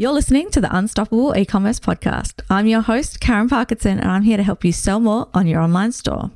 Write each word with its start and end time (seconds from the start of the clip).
You're 0.00 0.12
listening 0.12 0.48
to 0.52 0.62
the 0.62 0.74
Unstoppable 0.74 1.36
E-commerce 1.36 1.78
podcast. 1.78 2.40
I'm 2.48 2.66
your 2.66 2.80
host, 2.80 3.20
Karen 3.20 3.50
Parkinson, 3.50 4.00
and 4.00 4.10
I'm 4.10 4.22
here 4.22 4.38
to 4.38 4.42
help 4.42 4.64
you 4.64 4.72
sell 4.72 4.98
more 4.98 5.28
on 5.34 5.46
your 5.46 5.60
online 5.60 5.92
store. 5.92 6.30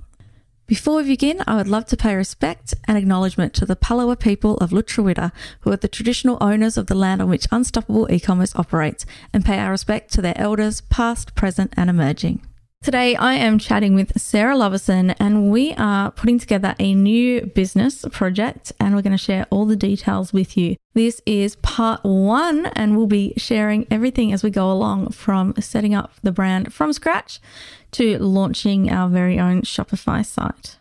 Before 0.67 0.96
we 0.96 1.04
begin, 1.04 1.42
I 1.46 1.56
would 1.56 1.66
love 1.66 1.86
to 1.86 1.96
pay 1.96 2.14
respect 2.14 2.74
and 2.86 2.98
acknowledgement 2.98 3.54
to 3.54 3.64
the 3.64 3.74
Palawa 3.74 4.20
people 4.20 4.58
of 4.58 4.68
Lutruwita, 4.68 5.32
who 5.60 5.72
are 5.72 5.78
the 5.78 5.88
traditional 5.88 6.36
owners 6.42 6.76
of 6.76 6.88
the 6.88 6.94
land 6.94 7.22
on 7.22 7.30
which 7.30 7.48
Unstoppable 7.50 8.06
E-commerce 8.12 8.54
operates, 8.54 9.06
and 9.32 9.46
pay 9.46 9.58
our 9.58 9.70
respect 9.70 10.12
to 10.12 10.20
their 10.20 10.36
elders, 10.36 10.82
past, 10.82 11.34
present, 11.34 11.72
and 11.74 11.88
emerging. 11.88 12.46
Today, 12.84 13.16
I 13.16 13.32
am 13.32 13.58
chatting 13.58 13.94
with 13.94 14.20
Sarah 14.20 14.58
Lovison, 14.58 15.12
and 15.12 15.50
we 15.50 15.72
are 15.72 16.10
putting 16.10 16.38
together 16.38 16.74
a 16.78 16.94
new 16.94 17.46
business 17.46 18.04
project, 18.12 18.72
and 18.78 18.94
we're 18.94 19.00
going 19.00 19.12
to 19.12 19.16
share 19.16 19.46
all 19.48 19.64
the 19.64 19.74
details 19.74 20.34
with 20.34 20.54
you. 20.58 20.76
This 20.92 21.22
is 21.24 21.56
part 21.56 22.04
one, 22.04 22.66
and 22.66 22.94
we'll 22.94 23.06
be 23.06 23.32
sharing 23.38 23.86
everything 23.90 24.34
as 24.34 24.42
we 24.42 24.50
go 24.50 24.70
along 24.70 25.12
from 25.12 25.54
setting 25.58 25.94
up 25.94 26.12
the 26.22 26.30
brand 26.30 26.75
from 26.75 26.92
scratch 26.92 27.40
to 27.92 28.18
launching 28.18 28.90
our 28.90 29.08
very 29.08 29.40
own 29.40 29.62
Shopify 29.62 30.22
site. 30.22 30.76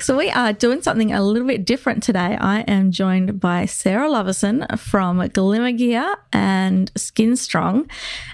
So, 0.00 0.16
we 0.16 0.30
are 0.30 0.54
doing 0.54 0.80
something 0.80 1.12
a 1.12 1.22
little 1.22 1.46
bit 1.46 1.66
different 1.66 2.02
today. 2.02 2.36
I 2.40 2.60
am 2.60 2.90
joined 2.90 3.38
by 3.38 3.66
Sarah 3.66 4.10
Lovison 4.10 4.66
from 4.78 5.26
Glimmer 5.28 5.72
Gear 5.72 6.16
and 6.32 6.90
Skin 6.96 7.36
Strong, 7.36 7.90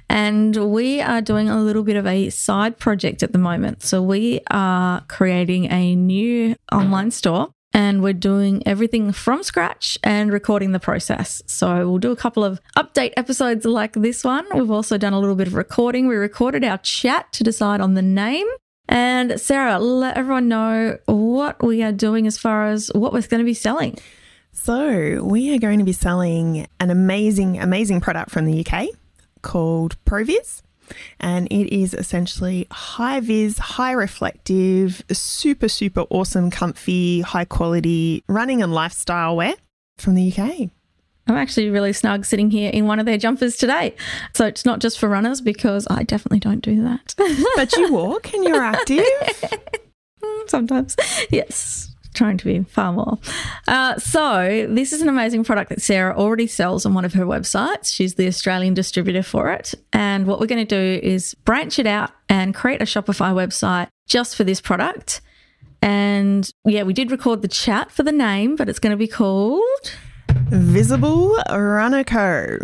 and 0.09 0.55
we 0.73 1.01
are 1.01 1.21
doing 1.21 1.49
a 1.49 1.61
little 1.61 1.83
bit 1.83 1.97
of 1.97 2.07
a 2.07 2.31
side 2.31 2.79
project 2.79 3.25
at 3.25 3.33
the 3.33 3.39
moment. 3.39 3.83
So, 3.83 4.01
we 4.01 4.41
are 4.49 5.01
creating 5.09 5.73
a 5.73 5.97
new 5.97 6.55
online 6.71 7.11
store 7.11 7.49
and 7.73 8.03
we're 8.03 8.13
doing 8.13 8.63
everything 8.65 9.11
from 9.11 9.43
scratch 9.43 9.99
and 10.05 10.33
recording 10.33 10.73
the 10.73 10.81
process. 10.81 11.43
So 11.47 11.89
we'll 11.89 11.99
do 11.99 12.11
a 12.11 12.17
couple 12.17 12.43
of 12.43 12.59
update 12.77 13.13
episodes 13.19 13.67
like 13.67 13.93
this 13.93 14.25
one. 14.25 14.47
We've 14.55 14.71
also 14.71 14.97
done 14.97 15.13
a 15.13 15.21
little 15.21 15.35
bit 15.35 15.47
of 15.47 15.55
recording. 15.55 16.07
We 16.07 16.15
recorded 16.15 16.65
our 16.65 16.79
chat 16.79 17.31
to 17.35 17.45
decide 17.45 17.83
on 17.83 17.93
the 17.93 18.01
name 18.01 18.47
and 18.89 19.41
Sarah, 19.41 19.79
let 19.79 20.17
everyone 20.17 20.49
know 20.49 20.99
what 21.07 21.63
we 21.63 21.83
are 21.83 21.93
doing 21.93 22.27
as 22.27 22.39
far 22.39 22.69
as 22.69 22.91
what 22.95 23.13
we're 23.13 23.23
going 23.23 23.41
to 23.41 23.45
be 23.45 23.55
selling. 23.55 23.99
So, 24.53 25.23
we 25.23 25.55
are 25.55 25.59
going 25.59 25.79
to 25.81 25.85
be 25.85 25.93
selling 25.93 26.67
an 26.81 26.91
amazing, 26.91 27.61
amazing 27.61 28.01
product 28.01 28.31
from 28.31 28.47
the 28.47 28.65
UK 28.65 28.89
called 29.43 29.97
ProViz. 30.05 30.63
And 31.21 31.47
it 31.49 31.75
is 31.75 31.95
essentially 31.95 32.67
high 32.71 33.21
vis, 33.21 33.59
high 33.59 33.93
reflective, 33.93 35.05
super, 35.13 35.69
super 35.69 36.03
awesome, 36.11 36.51
comfy, 36.51 37.23
high 37.23 37.45
quality 37.45 38.25
running 38.29 38.63
and 38.63 38.73
lifestyle 38.73 39.37
wear 39.37 39.55
from 39.99 40.15
the 40.15 40.33
UK. 40.33 40.71
I'm 41.27 41.37
actually 41.37 41.71
really 41.71 41.93
snug 41.93 42.25
sitting 42.25 42.51
here 42.51 42.71
in 42.71 42.87
one 42.87 43.01
of 43.01 43.07
their 43.07 43.19
jumpers 43.19 43.57
today. 43.57 43.95
So 44.33 44.47
it's 44.47 44.65
not 44.65 44.79
just 44.79 44.99
for 44.99 45.09
runners 45.09 45.41
because 45.41 45.87
I 45.91 46.05
definitely 46.05 46.41
don't 46.41 46.61
do 46.61 46.83
that. 46.85 47.15
but 47.57 47.73
you 47.77 47.93
walk 47.93 48.33
and 48.33 48.45
you're 48.45 48.63
active. 48.63 49.05
Sometimes. 50.47 50.97
Yes. 51.31 51.93
Trying 52.15 52.39
to 52.39 52.45
be 52.45 52.63
far 52.63 52.93
more. 52.93 53.19
Uh, 53.69 53.99
so, 53.99 54.67
this 54.71 54.95
is 54.95 55.03
an 55.03 55.09
amazing 55.11 55.45
product 55.45 55.69
that 55.69 55.83
Sarah 55.83 56.17
already 56.17 56.47
sells 56.47 56.87
on 56.87 56.95
one 56.95 57.05
of 57.05 57.13
her 57.13 57.27
websites. 57.27 57.93
She's 57.93 58.15
the 58.15 58.27
Australian 58.27 58.73
distributor 58.73 59.23
for 59.23 59.51
it. 59.51 59.75
And 59.93 60.27
what 60.27 60.41
we're 60.41 60.47
going 60.47 60.67
to 60.67 60.99
do 60.99 61.07
is 61.07 61.35
branch 61.45 61.79
it 61.79 61.87
out 61.87 62.13
and 62.31 62.55
create 62.55 62.81
a 62.81 62.87
Shopify 62.87 63.35
website 63.35 63.89
just 64.07 64.35
for 64.35 64.45
this 64.45 64.63
product. 64.63 65.21
And 65.83 66.51
yeah, 66.65 66.85
we 66.85 66.95
did 66.95 67.11
record 67.11 67.43
the 67.43 67.49
chat 67.49 67.91
for 67.91 68.03
the 68.03 68.13
name, 68.13 68.57
but 68.57 68.71
it's 68.71 68.79
going 68.79 68.93
to 68.93 68.97
be 68.97 69.09
called 69.09 69.93
Visible 70.49 71.37
Runner 71.51 72.05
Co. 72.05 72.59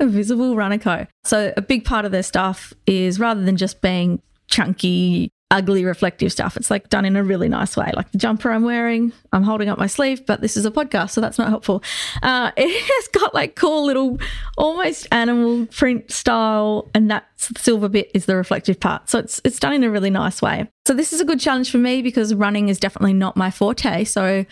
Visible 0.00 0.56
Runner 0.56 0.78
Co. 0.78 1.06
So 1.24 1.52
a 1.56 1.62
big 1.62 1.84
part 1.84 2.04
of 2.04 2.12
their 2.12 2.22
stuff 2.22 2.72
is 2.86 3.20
rather 3.20 3.42
than 3.42 3.56
just 3.56 3.82
being 3.82 4.22
chunky, 4.48 5.30
ugly, 5.50 5.84
reflective 5.84 6.30
stuff, 6.32 6.56
it's 6.56 6.70
like 6.70 6.88
done 6.88 7.04
in 7.04 7.16
a 7.16 7.24
really 7.24 7.48
nice 7.48 7.76
way. 7.76 7.90
Like 7.94 8.10
the 8.12 8.18
jumper 8.18 8.50
I'm 8.50 8.62
wearing, 8.62 9.12
I'm 9.32 9.42
holding 9.42 9.68
up 9.68 9.78
my 9.78 9.86
sleeve, 9.86 10.24
but 10.24 10.40
this 10.40 10.56
is 10.56 10.64
a 10.64 10.70
podcast, 10.70 11.10
so 11.10 11.20
that's 11.20 11.38
not 11.38 11.48
helpful. 11.48 11.82
Uh, 12.22 12.52
it 12.56 12.68
has 12.68 13.08
got 13.08 13.34
like 13.34 13.56
cool 13.56 13.84
little, 13.84 14.18
almost 14.56 15.08
animal 15.12 15.66
print 15.66 16.10
style, 16.10 16.88
and 16.94 17.10
that 17.10 17.26
silver 17.36 17.88
bit 17.88 18.10
is 18.14 18.26
the 18.26 18.36
reflective 18.36 18.78
part. 18.78 19.08
So 19.10 19.18
it's 19.18 19.40
it's 19.44 19.58
done 19.58 19.72
in 19.72 19.84
a 19.84 19.90
really 19.90 20.10
nice 20.10 20.40
way. 20.40 20.70
So 20.86 20.94
this 20.94 21.12
is 21.12 21.20
a 21.20 21.24
good 21.24 21.40
challenge 21.40 21.70
for 21.70 21.78
me 21.78 22.02
because 22.02 22.34
running 22.34 22.68
is 22.68 22.78
definitely 22.78 23.12
not 23.12 23.36
my 23.36 23.50
forte. 23.50 24.04
So 24.04 24.44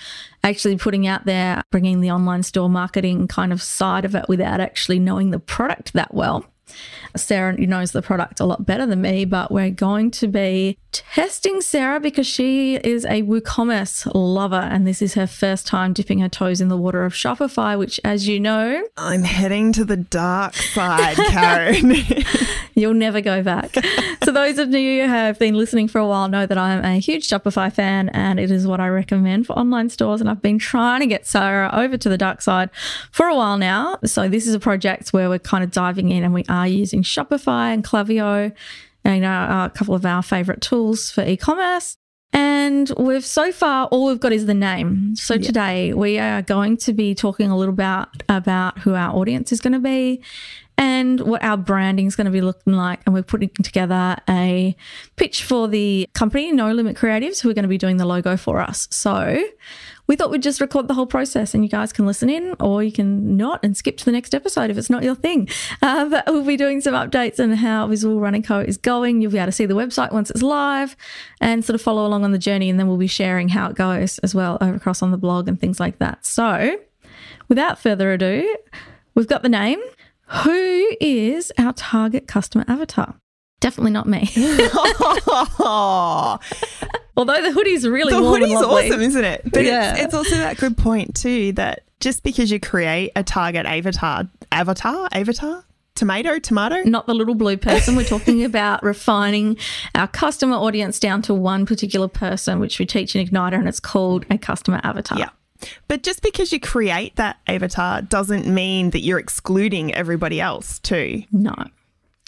actually 0.44 0.76
putting 0.76 1.06
out 1.06 1.24
there, 1.24 1.62
bringing 1.70 2.00
the 2.00 2.10
online 2.10 2.42
store 2.42 2.68
marketing 2.68 3.28
kind 3.28 3.52
of 3.52 3.62
side 3.62 4.04
of 4.04 4.14
it 4.14 4.28
without 4.28 4.60
actually 4.60 4.98
knowing 4.98 5.30
the 5.30 5.38
product 5.38 5.92
that 5.94 6.14
well. 6.14 6.44
Sarah 7.16 7.56
knows 7.56 7.92
the 7.92 8.02
product 8.02 8.40
a 8.40 8.44
lot 8.44 8.66
better 8.66 8.86
than 8.86 9.00
me, 9.00 9.24
but 9.24 9.50
we're 9.50 9.70
going 9.70 10.10
to 10.12 10.28
be 10.28 10.78
testing 10.92 11.60
Sarah 11.60 12.00
because 12.00 12.26
she 12.26 12.76
is 12.76 13.04
a 13.04 13.22
WooCommerce 13.22 14.10
lover 14.14 14.56
and 14.56 14.86
this 14.86 15.02
is 15.02 15.14
her 15.14 15.26
first 15.26 15.66
time 15.66 15.92
dipping 15.92 16.18
her 16.20 16.28
toes 16.28 16.60
in 16.60 16.68
the 16.68 16.76
water 16.76 17.04
of 17.04 17.12
Shopify, 17.12 17.78
which, 17.78 18.00
as 18.04 18.28
you 18.28 18.40
know, 18.40 18.82
I'm 18.96 19.22
heading 19.22 19.72
to 19.74 19.84
the 19.84 19.96
dark 19.96 20.54
side, 20.54 21.16
Karen. 21.28 21.94
You'll 22.74 22.94
never 22.94 23.20
go 23.20 23.42
back. 23.42 23.74
So, 24.28 24.32
those 24.32 24.58
of 24.58 24.74
you 24.74 25.04
who 25.04 25.08
have 25.08 25.38
been 25.38 25.54
listening 25.54 25.88
for 25.88 26.00
a 26.00 26.06
while 26.06 26.28
know 26.28 26.44
that 26.44 26.58
I'm 26.58 26.84
a 26.84 26.98
huge 26.98 27.26
Shopify 27.26 27.72
fan 27.72 28.10
and 28.10 28.38
it 28.38 28.50
is 28.50 28.66
what 28.66 28.78
I 28.78 28.88
recommend 28.88 29.46
for 29.46 29.54
online 29.54 29.88
stores. 29.88 30.20
And 30.20 30.28
I've 30.28 30.42
been 30.42 30.58
trying 30.58 31.00
to 31.00 31.06
get 31.06 31.26
Sarah 31.26 31.70
over 31.72 31.96
to 31.96 32.10
the 32.10 32.18
dark 32.18 32.42
side 32.42 32.68
for 33.10 33.26
a 33.26 33.34
while 33.34 33.56
now. 33.56 33.98
So, 34.04 34.28
this 34.28 34.46
is 34.46 34.52
a 34.52 34.60
project 34.60 35.14
where 35.14 35.30
we're 35.30 35.38
kind 35.38 35.64
of 35.64 35.70
diving 35.70 36.10
in 36.10 36.24
and 36.24 36.34
we 36.34 36.44
are 36.50 36.68
using 36.68 37.02
Shopify 37.02 37.72
and 37.72 37.82
Klaviyo, 37.82 38.54
you 39.06 39.10
uh, 39.10 39.16
know, 39.16 39.64
a 39.64 39.72
couple 39.74 39.94
of 39.94 40.04
our 40.04 40.22
favorite 40.22 40.60
tools 40.60 41.10
for 41.10 41.24
e 41.24 41.34
commerce. 41.38 41.96
And 42.34 42.92
we've 42.98 43.24
so 43.24 43.50
far 43.50 43.86
all 43.86 44.08
we've 44.08 44.20
got 44.20 44.34
is 44.34 44.44
the 44.44 44.52
name. 44.52 45.16
So 45.16 45.36
yeah. 45.36 45.40
today 45.40 45.94
we 45.94 46.18
are 46.18 46.42
going 46.42 46.76
to 46.78 46.92
be 46.92 47.14
talking 47.14 47.50
a 47.50 47.56
little 47.56 47.72
about 47.72 48.08
about 48.28 48.80
who 48.80 48.94
our 48.94 49.16
audience 49.16 49.52
is 49.52 49.62
going 49.62 49.72
to 49.72 49.78
be 49.78 50.20
and 50.78 51.20
what 51.20 51.42
our 51.42 51.56
branding 51.56 52.06
is 52.06 52.14
going 52.14 52.26
to 52.26 52.30
be 52.30 52.40
looking 52.40 52.72
like. 52.72 53.00
And 53.04 53.12
we're 53.12 53.24
putting 53.24 53.50
together 53.62 54.16
a 54.28 54.76
pitch 55.16 55.42
for 55.42 55.66
the 55.66 56.08
company, 56.14 56.52
No 56.52 56.72
Limit 56.72 56.96
Creatives, 56.96 57.40
who 57.40 57.50
are 57.50 57.54
going 57.54 57.64
to 57.64 57.68
be 57.68 57.76
doing 57.76 57.96
the 57.96 58.06
logo 58.06 58.36
for 58.36 58.60
us. 58.60 58.86
So 58.92 59.44
we 60.06 60.14
thought 60.14 60.30
we'd 60.30 60.42
just 60.42 60.60
record 60.60 60.86
the 60.86 60.94
whole 60.94 61.06
process 61.06 61.52
and 61.52 61.64
you 61.64 61.68
guys 61.68 61.92
can 61.92 62.06
listen 62.06 62.30
in 62.30 62.54
or 62.60 62.82
you 62.84 62.92
can 62.92 63.36
not 63.36 63.60
and 63.64 63.76
skip 63.76 63.96
to 63.98 64.04
the 64.04 64.12
next 64.12 64.34
episode 64.34 64.70
if 64.70 64.78
it's 64.78 64.88
not 64.88 65.02
your 65.02 65.16
thing. 65.16 65.48
Uh, 65.80 66.06
but 66.06 66.24
we'll 66.26 66.44
be 66.44 66.56
doing 66.56 66.80
some 66.80 66.94
updates 66.94 67.38
on 67.38 67.52
how 67.52 67.86
Visual 67.86 68.18
Running 68.18 68.42
Co. 68.42 68.58
is 68.58 68.76
going. 68.76 69.20
You'll 69.20 69.30
be 69.30 69.38
able 69.38 69.46
to 69.46 69.52
see 69.52 69.64
the 69.64 69.74
website 69.74 70.12
once 70.12 70.28
it's 70.30 70.42
live 70.42 70.96
and 71.40 71.64
sort 71.64 71.74
of 71.74 71.82
follow 71.82 72.04
along 72.04 72.24
on 72.24 72.32
the 72.32 72.38
journey. 72.38 72.68
And 72.68 72.80
then 72.80 72.88
we'll 72.88 72.96
be 72.96 73.06
sharing 73.06 73.48
how 73.48 73.70
it 73.70 73.76
goes 73.76 74.18
as 74.20 74.34
well 74.34 74.58
over 74.60 74.74
across 74.74 75.02
on 75.02 75.12
the 75.12 75.16
blog 75.16 75.46
and 75.46 75.60
things 75.60 75.78
like 75.78 75.98
that. 75.98 76.26
So 76.26 76.78
without 77.48 77.78
further 77.78 78.12
ado, 78.12 78.56
we've 79.14 79.28
got 79.28 79.42
the 79.42 79.48
name. 79.48 79.80
Who 80.28 80.96
is 81.00 81.52
our 81.58 81.72
target 81.72 82.28
customer 82.28 82.64
avatar? 82.68 83.14
Definitely 83.60 83.92
not 83.92 84.06
me. 84.06 84.30
Although 87.16 87.42
the 87.42 87.50
hoodie's 87.52 87.88
really 87.88 88.12
the 88.12 88.22
warm 88.22 88.40
hoodie's 88.40 88.52
and 88.52 88.66
lovely. 88.68 88.88
awesome, 88.88 89.00
isn't 89.02 89.24
it? 89.24 89.42
But 89.50 89.64
yeah. 89.64 89.94
it's, 89.94 90.02
it's 90.02 90.14
also 90.14 90.36
that 90.36 90.58
good 90.58 90.76
point 90.76 91.16
too 91.16 91.52
that 91.52 91.82
just 91.98 92.22
because 92.22 92.50
you 92.52 92.60
create 92.60 93.10
a 93.16 93.24
target 93.24 93.66
avatar, 93.66 94.28
avatar, 94.52 95.08
avatar, 95.12 95.64
tomato, 95.96 96.38
tomato. 96.38 96.82
Not 96.84 97.06
the 97.06 97.14
little 97.14 97.34
blue 97.34 97.56
person. 97.56 97.96
We're 97.96 98.04
talking 98.04 98.44
about 98.44 98.82
refining 98.84 99.56
our 99.94 100.06
customer 100.06 100.56
audience 100.56 101.00
down 101.00 101.22
to 101.22 101.34
one 101.34 101.66
particular 101.66 102.06
person, 102.06 102.60
which 102.60 102.78
we 102.78 102.86
teach 102.86 103.16
in 103.16 103.26
Igniter, 103.26 103.54
and 103.54 103.68
it's 103.68 103.80
called 103.80 104.24
a 104.30 104.38
customer 104.38 104.80
avatar. 104.84 105.18
Yeah. 105.18 105.30
But 105.88 106.02
just 106.02 106.22
because 106.22 106.52
you 106.52 106.60
create 106.60 107.16
that 107.16 107.38
avatar 107.46 108.02
doesn't 108.02 108.46
mean 108.46 108.90
that 108.90 109.00
you're 109.00 109.18
excluding 109.18 109.94
everybody 109.94 110.40
else, 110.40 110.78
too. 110.78 111.22
No. 111.32 111.54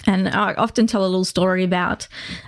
And 0.07 0.29
I 0.29 0.55
often 0.55 0.87
tell 0.87 1.03
a 1.03 1.07
little 1.07 1.25
story 1.25 1.65
about 1.65 2.07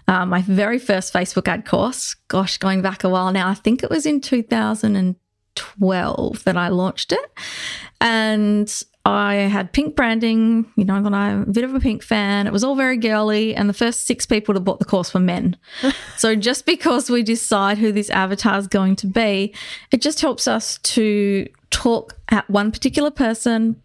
uh, 0.09 0.25
my 0.25 0.41
very 0.43 0.79
first 0.79 1.13
Facebook 1.13 1.49
ad 1.49 1.67
course. 1.67 2.15
Gosh, 2.29 2.57
going 2.59 2.83
back 2.83 3.03
a 3.05 3.09
while 3.09 3.33
now, 3.33 3.49
I 3.49 3.55
think 3.55 3.83
it 3.83 3.91
was 3.91 4.07
in 4.07 4.21
2012 4.21 6.45
that 6.45 6.57
I 6.57 6.69
launched 6.69 7.13
it. 7.13 7.33
And 8.01 8.73
I 9.05 9.35
had 9.35 9.73
pink 9.73 9.97
branding, 9.97 10.71
you 10.77 10.85
know, 10.85 11.03
that 11.03 11.13
I'm 11.13 11.43
a 11.43 11.47
bit 11.47 11.65
of 11.65 11.75
a 11.75 11.81
pink 11.81 12.05
fan. 12.05 12.47
It 12.47 12.53
was 12.53 12.63
all 12.63 12.77
very 12.77 12.97
girly, 12.97 13.55
and 13.55 13.69
the 13.69 13.75
first 13.75 14.07
six 14.07 14.27
people 14.27 14.55
that 14.55 14.61
bought 14.61 14.79
the 14.79 14.85
course 14.85 15.13
were 15.13 15.21
men. 15.21 15.57
so 16.17 16.37
just 16.37 16.67
because 16.67 17.11
we 17.11 17.23
decide 17.25 17.79
who 17.79 17.91
this 17.91 18.11
avatar 18.11 18.59
is 18.59 18.69
going 18.69 18.95
to 18.97 19.09
be, 19.09 19.55
it 19.91 20.03
just 20.03 20.21
helps 20.21 20.47
us 20.47 20.79
to 20.79 21.49
talk 21.71 22.17
at 22.29 22.49
one 22.49 22.71
particular 22.71 23.11
person. 23.11 23.83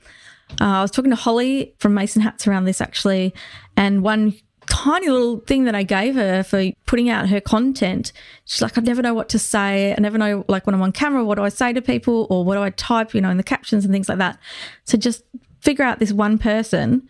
Uh, 0.61 0.65
I 0.65 0.81
was 0.83 0.91
talking 0.91 1.11
to 1.11 1.17
Holly 1.17 1.73
from 1.79 1.95
Mason 1.95 2.21
Hats 2.21 2.47
around 2.47 2.65
this 2.65 2.79
actually, 2.79 3.33
and 3.75 4.03
one 4.03 4.35
tiny 4.83 5.09
little 5.09 5.39
thing 5.41 5.63
that 5.65 5.75
I 5.75 5.83
gave 5.83 6.15
her 6.15 6.43
for 6.43 6.71
putting 6.85 7.09
out 7.09 7.29
her 7.29 7.41
content. 7.41 8.11
She's 8.45 8.61
like, 8.61 8.77
I 8.77 8.81
never 8.81 9.01
know 9.01 9.13
what 9.13 9.29
to 9.29 9.39
say. 9.39 9.93
I 9.97 9.99
never 9.99 10.17
know, 10.17 10.45
like, 10.47 10.65
when 10.67 10.75
I'm 10.75 10.81
on 10.81 10.91
camera, 10.91 11.23
what 11.25 11.35
do 11.35 11.43
I 11.43 11.49
say 11.49 11.73
to 11.73 11.81
people 11.81 12.27
or 12.29 12.43
what 12.45 12.55
do 12.55 12.61
I 12.61 12.69
type, 12.71 13.13
you 13.13 13.21
know, 13.21 13.29
in 13.29 13.37
the 13.37 13.43
captions 13.43 13.85
and 13.85 13.93
things 13.93 14.07
like 14.09 14.19
that. 14.19 14.37
So 14.85 14.97
just 14.97 15.23
figure 15.61 15.83
out 15.83 15.99
this 15.99 16.11
one 16.13 16.37
person 16.37 17.07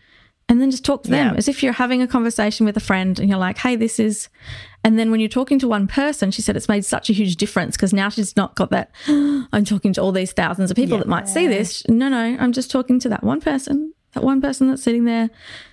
and 0.48 0.60
then 0.62 0.70
just 0.70 0.84
talk 0.84 1.02
to 1.04 1.10
them 1.10 1.32
Yeah. 1.34 1.38
as 1.38 1.46
if 1.48 1.62
you're 1.62 1.74
having 1.74 2.00
a 2.00 2.06
conversation 2.08 2.64
with 2.64 2.76
a 2.76 2.80
friend 2.80 3.18
and 3.18 3.28
you're 3.28 3.38
like, 3.38 3.58
hey, 3.58 3.76
this 3.76 4.00
is. 4.00 4.28
And 4.82 4.98
then 4.98 5.10
when 5.10 5.20
you're 5.20 5.28
talking 5.28 5.58
to 5.58 5.68
one 5.68 5.86
person, 5.86 6.30
she 6.30 6.40
said 6.40 6.56
it's 6.56 6.68
made 6.68 6.84
such 6.84 7.10
a 7.10 7.12
huge 7.12 7.36
difference 7.36 7.76
because 7.76 7.92
now 7.92 8.08
she's 8.08 8.34
not 8.36 8.54
got 8.54 8.70
that, 8.70 8.90
I'm 9.08 9.64
talking 9.66 9.92
to 9.92 10.00
all 10.00 10.12
these 10.12 10.32
thousands 10.32 10.70
of 10.70 10.76
people 10.76 10.96
that 10.98 11.06
might 11.08 11.28
see 11.28 11.46
this. 11.46 11.86
No, 11.88 12.08
no, 12.08 12.36
I'm 12.40 12.52
just 12.52 12.70
talking 12.70 12.98
to 13.00 13.08
that 13.10 13.22
one 13.22 13.40
person, 13.42 13.92
that 14.14 14.22
one 14.24 14.40
person 14.40 14.68
that's 14.68 14.82
sitting 14.82 15.04
there 15.04 15.28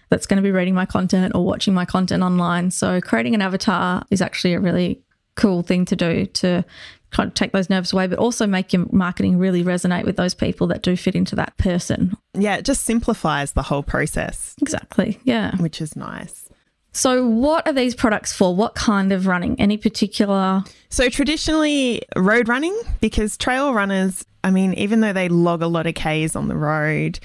that's 0.10 0.26
going 0.26 0.38
to 0.38 0.44
be 0.44 0.52
reading 0.52 0.74
my 0.74 0.86
content 0.86 1.34
or 1.36 1.46
watching 1.46 1.74
my 1.74 1.86
content 1.86 2.24
online. 2.24 2.72
So 2.72 3.02
creating 3.02 3.36
an 3.36 3.42
avatar 3.42 4.04
is 4.12 4.22
actually 4.22 4.54
a 4.54 4.60
really 4.60 5.02
cool 5.36 5.64
thing 5.64 5.86
to 5.86 5.96
do 5.96 6.26
to 6.28 6.64
kind 7.12 7.28
of 7.28 7.34
take 7.34 7.52
those 7.52 7.70
nerves 7.70 7.94
away, 7.94 8.08
but 8.08 8.20
also 8.20 8.46
make 8.46 8.74
your 8.74 8.86
marketing 8.92 9.38
really 9.38 9.64
resonate 9.64 10.06
with 10.06 10.18
those 10.18 10.34
people 10.34 10.68
that 10.68 10.82
do 10.82 10.96
fit 10.98 11.16
into 11.16 11.36
that 11.36 11.56
person. 11.58 12.16
Yeah, 12.34 12.58
it 12.58 12.66
just 12.66 12.84
simplifies 12.84 13.54
the 13.54 13.62
whole 13.64 13.84
process, 13.84 14.56
Exactly. 14.62 15.20
Yeah. 15.24 15.56
which 15.58 15.82
is 15.82 15.96
nice. 15.96 16.50
So, 16.92 17.28
what 17.28 17.68
are 17.68 17.74
these 17.74 17.94
products 17.94 18.32
for? 18.32 18.56
What 18.56 18.74
kind 18.76 19.12
of 19.12 19.28
running? 19.28 19.60
Any 19.60 19.76
particular? 19.78 20.64
So 20.90 21.10
traditionally, 21.10 22.02
road 22.16 22.48
running, 22.48 22.78
because 23.02 23.36
trail 23.36 23.74
runners, 23.74 24.24
I 24.46 24.52
mean, 24.52 24.74
even 24.76 25.02
though 25.02 25.12
they 25.12 25.28
log 25.28 25.62
a 25.62 25.68
lot 25.68 25.88
of 25.88 25.96
Ks 25.96 26.38
on 26.38 26.48
the 26.48 26.56
road 26.56 27.20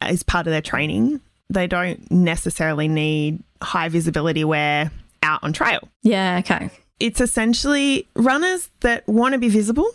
uh, 0.00 0.06
as 0.06 0.22
part 0.22 0.46
of 0.46 0.52
their 0.52 0.62
training, 0.62 1.20
they 1.54 1.66
don't 1.66 2.10
necessarily 2.10 2.88
need 2.88 3.42
high 3.62 3.88
visibility 3.88 4.44
wear 4.44 4.90
out 5.22 5.42
on 5.42 5.52
trail. 5.52 5.88
Yeah. 6.02 6.38
Okay. 6.40 6.70
It's 7.00 7.20
essentially 7.20 8.08
runners 8.14 8.70
that 8.80 9.06
want 9.08 9.32
to 9.32 9.38
be 9.38 9.48
visible 9.48 9.90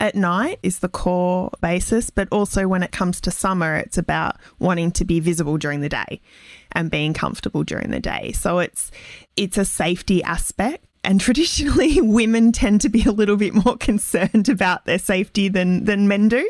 at 0.00 0.14
night 0.14 0.58
is 0.62 0.78
the 0.78 0.88
core 0.88 1.50
basis, 1.60 2.10
but 2.10 2.28
also 2.30 2.68
when 2.68 2.82
it 2.82 2.92
comes 2.92 3.20
to 3.22 3.30
summer, 3.30 3.76
it's 3.76 3.98
about 3.98 4.36
wanting 4.58 4.92
to 4.92 5.04
be 5.04 5.20
visible 5.20 5.58
during 5.58 5.80
the 5.80 5.88
day 5.88 6.20
and 6.72 6.90
being 6.90 7.12
comfortable 7.12 7.64
during 7.64 7.90
the 7.90 8.00
day. 8.00 8.32
So 8.32 8.58
it's 8.58 8.90
it's 9.36 9.58
a 9.58 9.64
safety 9.64 10.22
aspect. 10.22 10.84
And 11.04 11.20
traditionally 11.28 12.00
women 12.00 12.52
tend 12.52 12.80
to 12.82 12.88
be 12.88 13.02
a 13.04 13.12
little 13.12 13.36
bit 13.36 13.54
more 13.54 13.76
concerned 13.76 14.48
about 14.48 14.84
their 14.84 14.98
safety 14.98 15.48
than 15.48 15.84
than 15.84 16.08
men 16.08 16.28
do. 16.28 16.48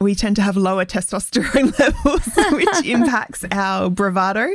We 0.00 0.14
tend 0.14 0.36
to 0.36 0.42
have 0.42 0.56
lower 0.56 0.84
testosterone 0.84 1.78
levels, 1.78 2.52
which 2.52 2.86
impacts 2.86 3.44
our 3.50 3.90
bravado. 3.90 4.48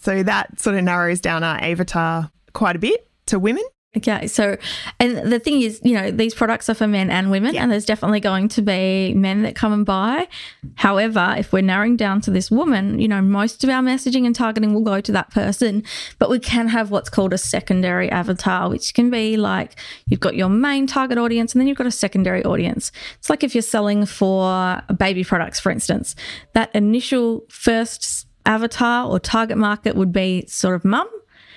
So 0.00 0.22
that 0.22 0.60
sort 0.60 0.76
of 0.76 0.84
narrows 0.84 1.20
down 1.20 1.44
our 1.44 1.58
avatar 1.58 2.30
quite 2.52 2.76
a 2.76 2.78
bit 2.78 3.08
to 3.26 3.38
women. 3.38 3.64
Okay. 3.98 4.26
So, 4.26 4.56
and 4.98 5.30
the 5.30 5.38
thing 5.38 5.60
is, 5.62 5.80
you 5.84 5.94
know, 5.94 6.10
these 6.10 6.34
products 6.34 6.68
are 6.68 6.74
for 6.74 6.86
men 6.86 7.10
and 7.10 7.30
women, 7.30 7.54
Yeah. 7.54 7.62
and 7.62 7.70
there's 7.70 7.84
definitely 7.84 8.20
going 8.20 8.48
to 8.48 8.62
be 8.62 9.12
men 9.14 9.42
that 9.42 9.54
come 9.54 9.72
and 9.72 9.84
buy. 9.84 10.26
However, 10.76 11.34
if 11.38 11.52
we're 11.52 11.62
narrowing 11.62 11.96
down 11.96 12.20
to 12.22 12.30
this 12.30 12.50
woman, 12.50 12.98
you 12.98 13.08
know, 13.08 13.20
most 13.20 13.62
of 13.64 13.70
our 13.70 13.82
messaging 13.82 14.24
and 14.26 14.34
targeting 14.34 14.74
will 14.74 14.82
go 14.82 15.00
to 15.00 15.12
that 15.12 15.30
person, 15.30 15.82
but 16.18 16.30
we 16.30 16.38
can 16.38 16.68
have 16.68 16.90
what's 16.90 17.10
called 17.10 17.32
a 17.32 17.38
secondary 17.38 18.10
avatar, 18.10 18.68
which 18.70 18.94
can 18.94 19.10
be 19.10 19.36
like 19.36 19.78
you've 20.06 20.20
got 20.20 20.34
your 20.34 20.48
main 20.48 20.86
target 20.86 21.18
audience 21.18 21.52
and 21.52 21.60
then 21.60 21.66
you've 21.68 21.78
got 21.78 21.86
a 21.86 21.90
secondary 21.90 22.44
audience. 22.44 22.90
It's 23.18 23.28
like 23.30 23.44
if 23.44 23.54
you're 23.54 23.62
selling 23.62 24.06
for 24.06 24.82
baby 24.96 25.24
products, 25.24 25.60
for 25.60 25.70
instance, 25.70 26.14
that 26.54 26.74
initial 26.74 27.44
first 27.50 28.26
avatar 28.46 29.06
or 29.06 29.18
target 29.20 29.58
market 29.58 29.96
would 29.96 30.12
be 30.12 30.44
sort 30.46 30.74
of 30.74 30.84
mum. 30.84 31.08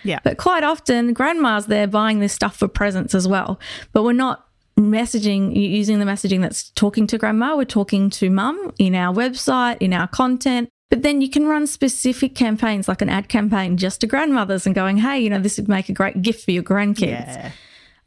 Yeah. 0.04 0.20
But 0.24 0.38
quite 0.38 0.64
often, 0.64 1.14
grandma's 1.14 1.68
there 1.68 1.88
buying 1.88 2.20
this 2.20 2.34
stuff 2.34 2.58
for 2.58 2.68
presents 2.68 3.14
as 3.14 3.28
well. 3.28 3.60
But 3.94 4.04
we're 4.04 4.14
not 4.14 4.48
messaging 4.80 5.56
using 5.56 6.00
the 6.00 6.06
messaging 6.06 6.42
that's 6.42 6.70
talking 6.72 7.08
to 7.08 7.18
grandma. 7.18 7.56
We're 7.56 7.66
talking 7.66 8.10
to 8.12 8.30
mum 8.30 8.72
in 8.80 8.96
our 8.96 9.14
website, 9.14 9.78
in 9.80 9.94
our 9.94 10.08
content. 10.08 10.70
But 10.90 11.04
then 11.04 11.22
you 11.22 11.30
can 11.30 11.46
run 11.46 11.68
specific 11.68 12.36
campaigns 12.36 12.88
like 12.88 13.02
an 13.02 13.10
ad 13.10 13.30
campaign 13.30 13.78
just 13.78 14.02
to 14.02 14.08
grandmothers 14.08 14.66
and 14.66 14.76
going, 14.76 14.98
hey, 14.98 15.20
you 15.20 15.30
know, 15.30 15.40
this 15.40 15.58
would 15.58 15.70
make 15.70 15.88
a 15.88 15.94
great 15.94 16.22
gift 16.22 16.44
for 16.44 16.52
your 16.52 16.64
grandkids. 16.64 17.28
Yeah. 17.28 17.52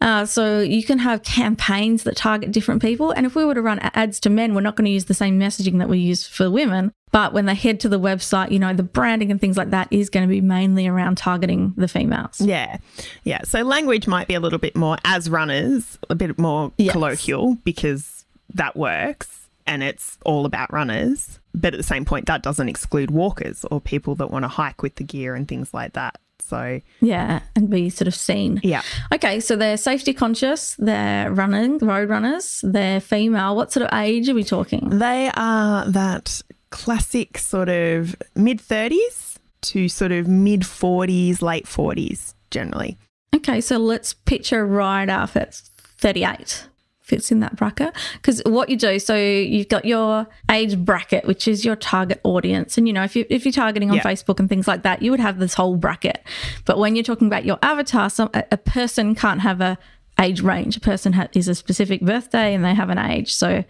Uh, 0.01 0.27
so 0.27 0.61
you 0.61 0.83
can 0.85 0.99
have 0.99 1.23
campaigns 1.23 2.03
that 2.03 2.17
target 2.17 2.53
different 2.53 2.83
people. 2.83 3.11
And 3.13 3.25
if 3.25 3.35
we 3.35 3.45
were 3.45 3.55
to 3.55 3.63
run 3.63 3.79
ads 3.79 4.21
to 4.21 4.31
men, 4.31 4.55
we're 4.55 4.61
not 4.61 4.77
going 4.77 4.85
to 4.85 4.91
use 4.91 5.07
the 5.07 5.15
same 5.15 5.39
messaging 5.41 5.79
that 5.79 5.89
we 5.89 5.99
use 5.99 6.27
for 6.27 6.51
women. 6.51 6.93
But 7.11 7.33
when 7.33 7.47
they 7.47 7.55
head 7.55 7.81
to 7.81 7.89
the 7.89 7.99
website, 8.01 8.51
you 8.51 8.59
know, 8.59 8.75
the 8.75 8.83
branding 8.83 9.31
and 9.31 9.41
things 9.41 9.57
like 9.57 9.71
that 9.71 9.89
is 9.91 10.11
going 10.11 10.27
to 10.27 10.31
be 10.31 10.41
mainly 10.41 10.87
around 10.89 11.17
targeting 11.17 11.73
the 11.77 11.89
females. 11.89 12.41
Yeah. 12.41 12.79
Yeah. 13.23 13.43
So 13.45 13.63
language 13.63 14.07
might 14.07 14.27
be 14.29 14.35
a 14.35 14.41
little 14.41 14.59
bit 14.59 14.77
more, 14.77 14.99
as 15.05 15.31
runners, 15.31 15.99
a 16.11 16.15
bit 16.15 16.39
more 16.39 16.73
Yes. 16.77 16.93
colloquial 16.93 17.55
because 17.65 18.25
that 18.53 18.77
works 18.77 19.49
and 19.67 19.83
it's 19.83 20.19
all 20.27 20.45
about 20.45 20.73
runners. 20.73 21.39
But 21.55 21.73
at 21.73 21.77
the 21.79 21.85
same 21.85 22.05
point, 22.05 22.27
that 22.27 22.43
doesn't 22.43 22.69
exclude 22.69 23.11
walkers 23.13 23.65
or 23.71 23.81
people 23.81 24.17
that 24.17 24.31
want 24.31 24.43
to 24.43 24.49
hike 24.49 24.83
with 24.83 24.97
the 24.97 25.05
gear 25.05 25.35
and 25.37 25.47
things 25.47 25.73
like 25.73 25.93
that. 25.95 26.19
So, 26.47 26.81
Yeah, 27.01 27.41
and 27.57 27.71
be 27.71 27.91
sort 27.91 28.07
of 28.09 28.15
seen. 28.15 28.61
yeah. 28.63 28.83
Okay, 29.13 29.41
so 29.41 29.57
they're 29.57 29.77
safety 29.77 30.13
conscious, 30.13 30.75
they're 30.79 31.33
running, 31.33 31.79
road 31.79 32.09
runners, 32.11 32.61
they're 32.63 33.01
female. 33.01 33.57
What 33.57 33.73
sort 33.73 33.87
of 33.87 33.99
age 33.99 34.29
are 34.29 34.35
we 34.35 34.45
talking? 34.45 34.89
They 34.91 35.31
are 35.35 35.87
that 35.87 36.43
classic 36.71 37.39
sort 37.39 37.69
of 37.69 38.15
mid 38.35 38.59
30s 38.61 39.37
to 39.63 39.89
sort 39.89 40.13
of 40.13 40.29
mid 40.29 40.61
40s, 40.61 41.41
late 41.41 41.65
40s 41.67 42.35
generally. 42.51 42.99
Okay, 43.35 43.61
so 43.61 43.79
let's 43.79 44.13
picture 44.15 44.65
right 44.67 45.09
up 45.09 45.37
at 45.37 45.55
38. 45.99 46.69
Fits 47.05 47.31
in 47.31 47.41
that 47.41 47.55
bracket. 47.55 47.95
Because 48.15 48.41
what 48.47 48.71
you 48.71 48.77
do, 48.79 48.99
so 48.99 49.15
you've 49.15 49.69
got 49.69 49.85
your 49.85 50.27
age 50.51 50.79
bracket, 50.79 51.27
which 51.27 51.47
is 51.47 51.63
your 51.63 51.77
target 51.77 52.19
audience. 52.25 52.79
And, 52.79 52.87
you 52.87 52.95
know, 52.95 53.05
if, 53.05 53.15
you, 53.15 53.27
if 53.29 53.45
you're 53.45 53.53
targeting 53.53 53.91
on 53.91 53.99
Yeah. 53.99 54.03
Facebook 54.03 54.41
and 54.41 54.49
things 54.49 54.67
like 54.67 54.85
that, 54.85 55.03
you 55.03 55.11
would 55.11 55.21
have 55.21 55.39
this 55.39 55.53
whole 55.53 55.77
bracket. 55.77 56.25
But 56.65 56.79
when 56.79 56.97
you're 56.97 57.05
talking 57.05 57.27
about 57.27 57.45
your 57.45 57.59
avatar, 57.63 58.09
some, 58.09 58.31
a, 58.33 58.45
a 58.53 58.57
person 58.57 59.15
can't 59.15 59.43
have 59.43 59.61
a 59.61 59.77
age 60.19 60.41
range. 60.41 60.79
A 60.79 60.81
person 60.81 61.13
ha- 61.13 61.29
is 61.35 61.47
a 61.47 61.55
specific 61.55 62.01
birthday 62.01 62.55
and 62.55 62.65
they 62.65 62.73
have 62.75 62.89
an 62.89 62.99
age. 62.99 63.35
So 63.35 63.65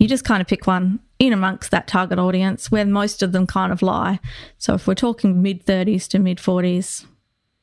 you 0.00 0.08
just 0.08 0.24
kind 0.24 0.40
of 0.40 0.48
pick 0.48 0.66
one 0.66 0.98
in 1.20 1.32
amongst 1.32 1.70
that 1.70 1.86
target 1.86 2.18
audience 2.18 2.72
where 2.72 2.84
most 2.84 3.22
of 3.22 3.30
them 3.30 3.46
kind 3.46 3.70
of 3.72 3.82
lie. 3.82 4.18
So 4.58 4.74
if 4.74 4.88
we're 4.88 4.94
talking 4.96 5.42
mid 5.42 5.64
30s 5.64 6.08
to 6.08 6.18
mid 6.18 6.38
40s, 6.38 7.06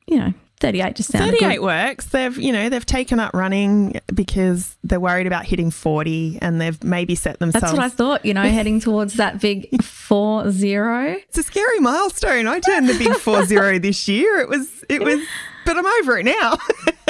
you 0.06 0.16
know, 0.16 0.32
38 0.62 0.96
just 0.96 1.10
sounds 1.10 1.26
38 1.26 1.56
good. 1.56 1.60
works. 1.62 2.06
They've, 2.06 2.38
you 2.38 2.52
know, 2.52 2.68
they've 2.68 2.86
taken 2.86 3.20
up 3.20 3.34
running 3.34 4.00
because 4.14 4.76
they're 4.82 5.00
worried 5.00 5.26
about 5.26 5.44
hitting 5.44 5.70
40 5.70 6.38
and 6.40 6.60
they've 6.60 6.82
maybe 6.82 7.14
set 7.14 7.38
themselves. 7.40 7.62
That's 7.62 7.74
what 7.74 7.84
I 7.84 7.88
thought, 7.88 8.24
you 8.24 8.32
know, 8.32 8.42
heading 8.48 8.80
towards 8.80 9.14
that 9.14 9.40
big 9.40 9.82
4 9.82 10.50
0. 10.50 11.16
It's 11.28 11.38
a 11.38 11.42
scary 11.42 11.80
milestone. 11.80 12.46
I 12.46 12.60
turned 12.60 12.88
the 12.88 12.96
big 12.96 13.14
40 13.14 13.78
this 13.78 14.08
year. 14.08 14.38
It 14.38 14.48
was, 14.48 14.84
it 14.88 15.02
was, 15.02 15.20
but 15.66 15.76
I'm 15.76 15.86
over 15.86 16.18
it 16.18 16.24
now. 16.24 16.56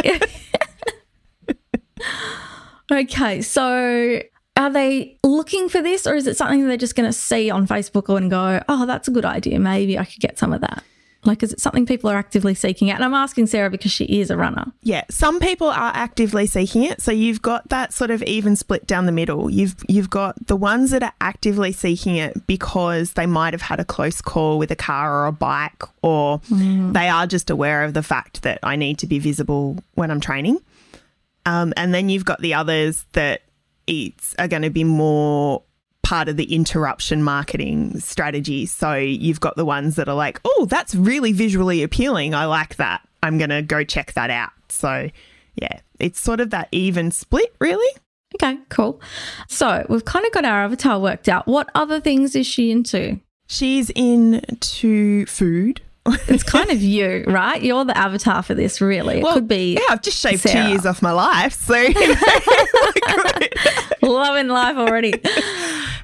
Okay, 2.91 3.41
so 3.41 4.21
are 4.57 4.71
they 4.71 5.19
looking 5.25 5.71
for 5.71 5.81
this 5.81 6.07
or 6.07 6.15
is 6.15 6.27
it 6.27 6.37
something 6.37 6.69
they're 6.69 6.77
just 6.77 6.95
going 6.95 7.09
to 7.09 7.13
see 7.13 7.49
on 7.49 7.67
Facebook 7.67 8.15
and 8.15 8.31
go, 8.31 8.63
oh, 8.69 8.85
that's 8.85 9.09
a 9.09 9.11
good 9.11 9.25
idea. 9.25 9.59
Maybe 9.59 9.99
I 9.99 10.05
could 10.05 10.21
get 10.21 10.39
some 10.39 10.53
of 10.53 10.61
that? 10.61 10.85
Like, 11.25 11.43
is 11.45 11.53
it 11.53 11.61
something 11.61 11.87
people 11.87 12.11
are 12.11 12.17
actively 12.17 12.55
seeking 12.55 12.91
out? 12.91 12.97
And 12.97 13.05
I'm 13.05 13.15
asking 13.15 13.47
Sarah 13.47 13.71
because 13.71 13.93
she 13.93 14.05
is 14.05 14.29
a 14.29 14.37
runner. 14.37 14.73
Yeah, 14.83 15.05
some 15.09 15.39
people 15.39 15.69
are 15.69 15.93
actively 15.95 16.47
seeking 16.47 16.83
it. 16.83 17.01
So 17.01 17.13
you've 17.13 17.41
got 17.41 17.69
that 17.69 17.93
sort 17.93 18.11
of 18.11 18.23
even 18.25 18.57
split 18.57 18.89
down 18.89 19.07
the 19.07 19.13
middle. 19.13 19.49
You've 19.49 19.77
you've 19.89 20.11
got 20.11 20.47
the 20.49 20.57
ones 20.57 20.91
that 20.91 21.03
are 21.03 21.13
actively 21.21 21.71
seeking 21.71 22.17
it 22.17 22.47
because 22.49 23.13
they 23.13 23.27
might 23.27 23.55
have 23.55 23.63
had 23.63 23.79
a 23.79 23.85
close 23.85 24.21
call 24.21 24.59
with 24.59 24.73
a 24.73 24.77
car 24.77 25.15
or 25.15 25.27
a 25.27 25.33
bike 25.33 25.83
or 26.03 26.41
they 26.93 27.09
are 27.09 27.27
just 27.27 27.51
aware 27.51 27.85
of 27.85 27.95
the 27.95 28.03
fact 28.03 28.43
that 28.43 28.59
I 28.65 28.75
need 28.75 28.99
to 28.99 29.07
be 29.07 29.21
visible 29.21 29.79
when 29.95 30.11
I'm 30.11 30.21
training. 30.21 30.59
Um, 31.47 31.73
and 31.77 31.95
then 31.95 32.09
you've 32.09 32.25
got 32.25 32.41
the 32.41 32.55
others 32.55 33.05
that 33.13 33.43
it's 33.87 34.35
are 34.39 34.49
going 34.49 34.63
to 34.63 34.71
be 34.71 34.85
more 34.85 35.63
part 36.13 36.29
of 36.29 36.37
the 36.37 36.55
interruption 36.55 37.23
marketing 37.23 37.99
strategy. 37.99 38.67
So 38.67 38.93
you've 38.93 39.41
got 39.41 39.57
the 39.57 39.65
ones 39.65 39.97
that 39.97 40.11
are 40.11 40.15
like, 40.15 40.43
oh, 40.45 40.67
that's 40.69 40.95
really 40.95 41.33
visually 41.33 41.83
appealing. 41.83 42.35
I 42.35 42.45
like 42.45 42.77
that. 42.77 43.01
I'm 43.23 43.39
going 43.39 43.49
to 43.49 43.63
go 43.63 43.83
check 43.83 44.13
that 44.13 44.29
out. 44.29 44.51
So 44.69 45.09
yeah, 45.55 45.81
it's 45.99 46.21
sort 46.21 46.41
of 46.41 46.51
that 46.51 46.69
even 46.71 47.13
split, 47.13 47.55
really. 47.61 47.97
Okay, 48.35 48.59
cool. 48.69 49.01
So 49.49 49.87
we've 49.89 50.05
kind 50.05 50.27
of 50.27 50.33
got 50.33 50.45
our 50.45 50.65
avatar 50.65 51.01
worked 51.01 51.31
out. 51.31 51.47
What 51.47 51.71
other 51.75 51.99
things 51.99 52.37
is 52.37 52.47
she 52.47 52.71
into? 52.71 53.19
She's 53.47 53.89
into 53.89 55.25
food. 55.25 55.81
It's 56.29 56.43
kind 56.43 56.71
of 56.71 56.81
you, 56.83 57.25
right? 57.29 57.63
You're 57.63 57.85
the 57.85 57.97
avatar 57.97 58.43
for 58.43 58.55
this, 58.55 58.81
really. 58.81 59.19
It 59.19 59.23
Well, 59.23 59.35
could 59.35 59.49
be 59.49 59.75
Yeah, 59.75 59.81
I've 59.91 60.03
just 60.03 60.19
shaved 60.19 60.41
Sarah. 60.43 60.65
two 60.65 60.71
years 60.71 60.85
off 60.87 61.01
my 61.03 61.13
life. 61.13 61.53
So 61.55 61.75
loving 64.03 64.49
life 64.49 64.77
already. 64.77 65.15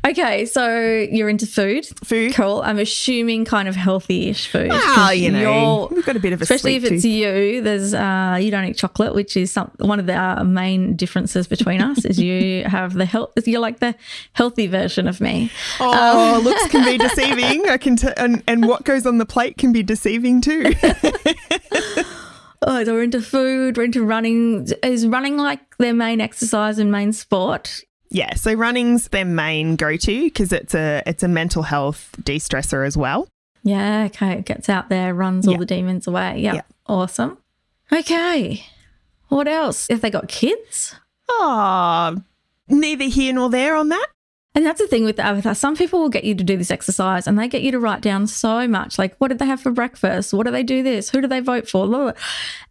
Okay, 0.07 0.45
so 0.47 0.79
you're 1.11 1.29
into 1.29 1.47
food. 1.47 1.85
Food. 2.05 2.35
Cool. 2.35 2.63
I'm 2.63 2.79
assuming 2.79 3.45
kind 3.45 3.69
of 3.69 3.75
healthy-ish 3.77 4.49
food. 4.49 4.71
Ah, 4.73 5.11
you 5.11 5.31
know, 5.31 5.41
you're- 5.89 5.97
we've 5.97 6.07
got 6.07 6.17
a 6.17 6.21
bit 6.21 6.33
of 6.33 6.41
a 6.41 6.45
especially 6.45 6.77
if 6.77 6.85
it's 6.85 7.05
you. 7.05 7.61
There's 7.63 7.93
uh, 7.95 8.39
you 8.41 8.51
don't 8.51 8.65
eat 8.65 8.77
chocolate, 8.77 9.15
which 9.15 9.37
is 9.37 9.51
some, 9.53 9.71
one 9.79 9.99
of 10.01 10.07
the 10.07 10.15
uh, 10.15 10.45
main 10.45 10.95
differences 10.97 11.47
between 11.49 11.81
us. 11.83 12.05
Is 12.05 12.19
you 12.21 12.65
have 12.65 12.95
the 12.95 13.05
health. 13.05 13.33
You're 13.47 13.61
like 13.61 13.81
the 13.81 13.95
healthy 14.33 14.67
version 14.69 15.09
of 15.09 15.21
me. 15.21 15.51
Oh, 15.81 16.41
looks 16.45 16.67
can 16.69 16.85
be 16.85 16.97
deceiving. 16.99 17.69
I 17.69 17.77
can, 17.77 17.97
t- 17.97 18.09
and 18.17 18.43
and 18.47 18.67
what 18.67 18.85
goes 18.85 19.05
on 19.07 19.19
the 19.19 19.27
plate 19.27 19.59
can 19.59 19.73
be 19.73 19.83
deceiving 19.89 20.41
too. 20.41 20.73
Oh, 22.61 22.83
they're 22.83 23.03
into 23.03 23.23
food. 23.23 23.77
We're 23.77 23.85
into 23.85 24.05
running. 24.05 24.67
Is 24.83 25.07
running 25.07 25.37
like 25.37 25.77
their 25.79 25.95
main 25.95 26.21
exercise 26.21 26.79
and 26.81 26.91
main 26.91 27.13
sport? 27.13 27.83
yeah, 28.11 28.35
so 28.35 28.53
running's 28.53 29.09
their 29.09 29.25
main 29.25 29.77
go-to 29.77 30.25
because 30.25 30.53
it's 30.53 30.75
a 30.75 31.03
it's 31.07 31.23
a 31.23 31.29
mental 31.29 31.63
health 31.63 32.11
de-stressor 32.23 32.85
as 32.87 32.97
well. 32.97 33.29
Yeah. 33.63 34.05
Okay. 34.07 34.33
It 34.39 34.45
gets 34.45 34.69
out 34.69 34.89
there, 34.89 35.15
runs 35.15 35.47
all 35.47 35.57
the 35.57 35.67
demons 35.67 36.07
away. 36.09 36.41
Yeah. 36.41 36.55
Yeah. 36.55 36.63
Awesome. 36.87 37.39
Okay. 37.93 38.65
What 39.29 39.47
else? 39.47 39.89
If 39.89 40.01
they 40.01 40.11
got 40.11 40.27
kids? 40.27 40.97
Oh, 41.29 42.17
neither 42.69 43.05
here 43.05 43.35
nor 43.35 43.51
there 43.51 43.77
on 43.77 43.91
that. 43.91 44.07
And 44.59 44.67
that's 44.67 44.81
the 44.81 44.89
thing 44.89 45.05
with 45.05 45.15
the 45.15 45.23
avatar. 45.23 45.55
Some 45.55 45.77
people 45.77 46.01
will 46.01 46.09
get 46.09 46.25
you 46.25 46.35
to 46.35 46.43
do 46.43 46.57
this 46.57 46.73
exercise 46.73 47.29
and 47.29 47.39
they 47.39 47.47
get 47.47 47.63
you 47.63 47.71
to 47.71 47.79
write 47.79 48.01
down 48.01 48.27
so 48.27 48.67
much 48.67 48.99
like, 48.99 49.15
what 49.19 49.29
did 49.29 49.39
they 49.39 49.47
have 49.47 49.61
for 49.61 49.71
breakfast? 49.71 50.35
What 50.35 50.47
do 50.47 50.51
they 50.51 50.65
do 50.65 50.83
this? 50.83 51.11
Who 51.11 51.21
do 51.21 51.29
they 51.29 51.39
vote 51.39 51.69
for? 51.69 51.87
Blah, 51.87 51.99
blah. 51.99 52.13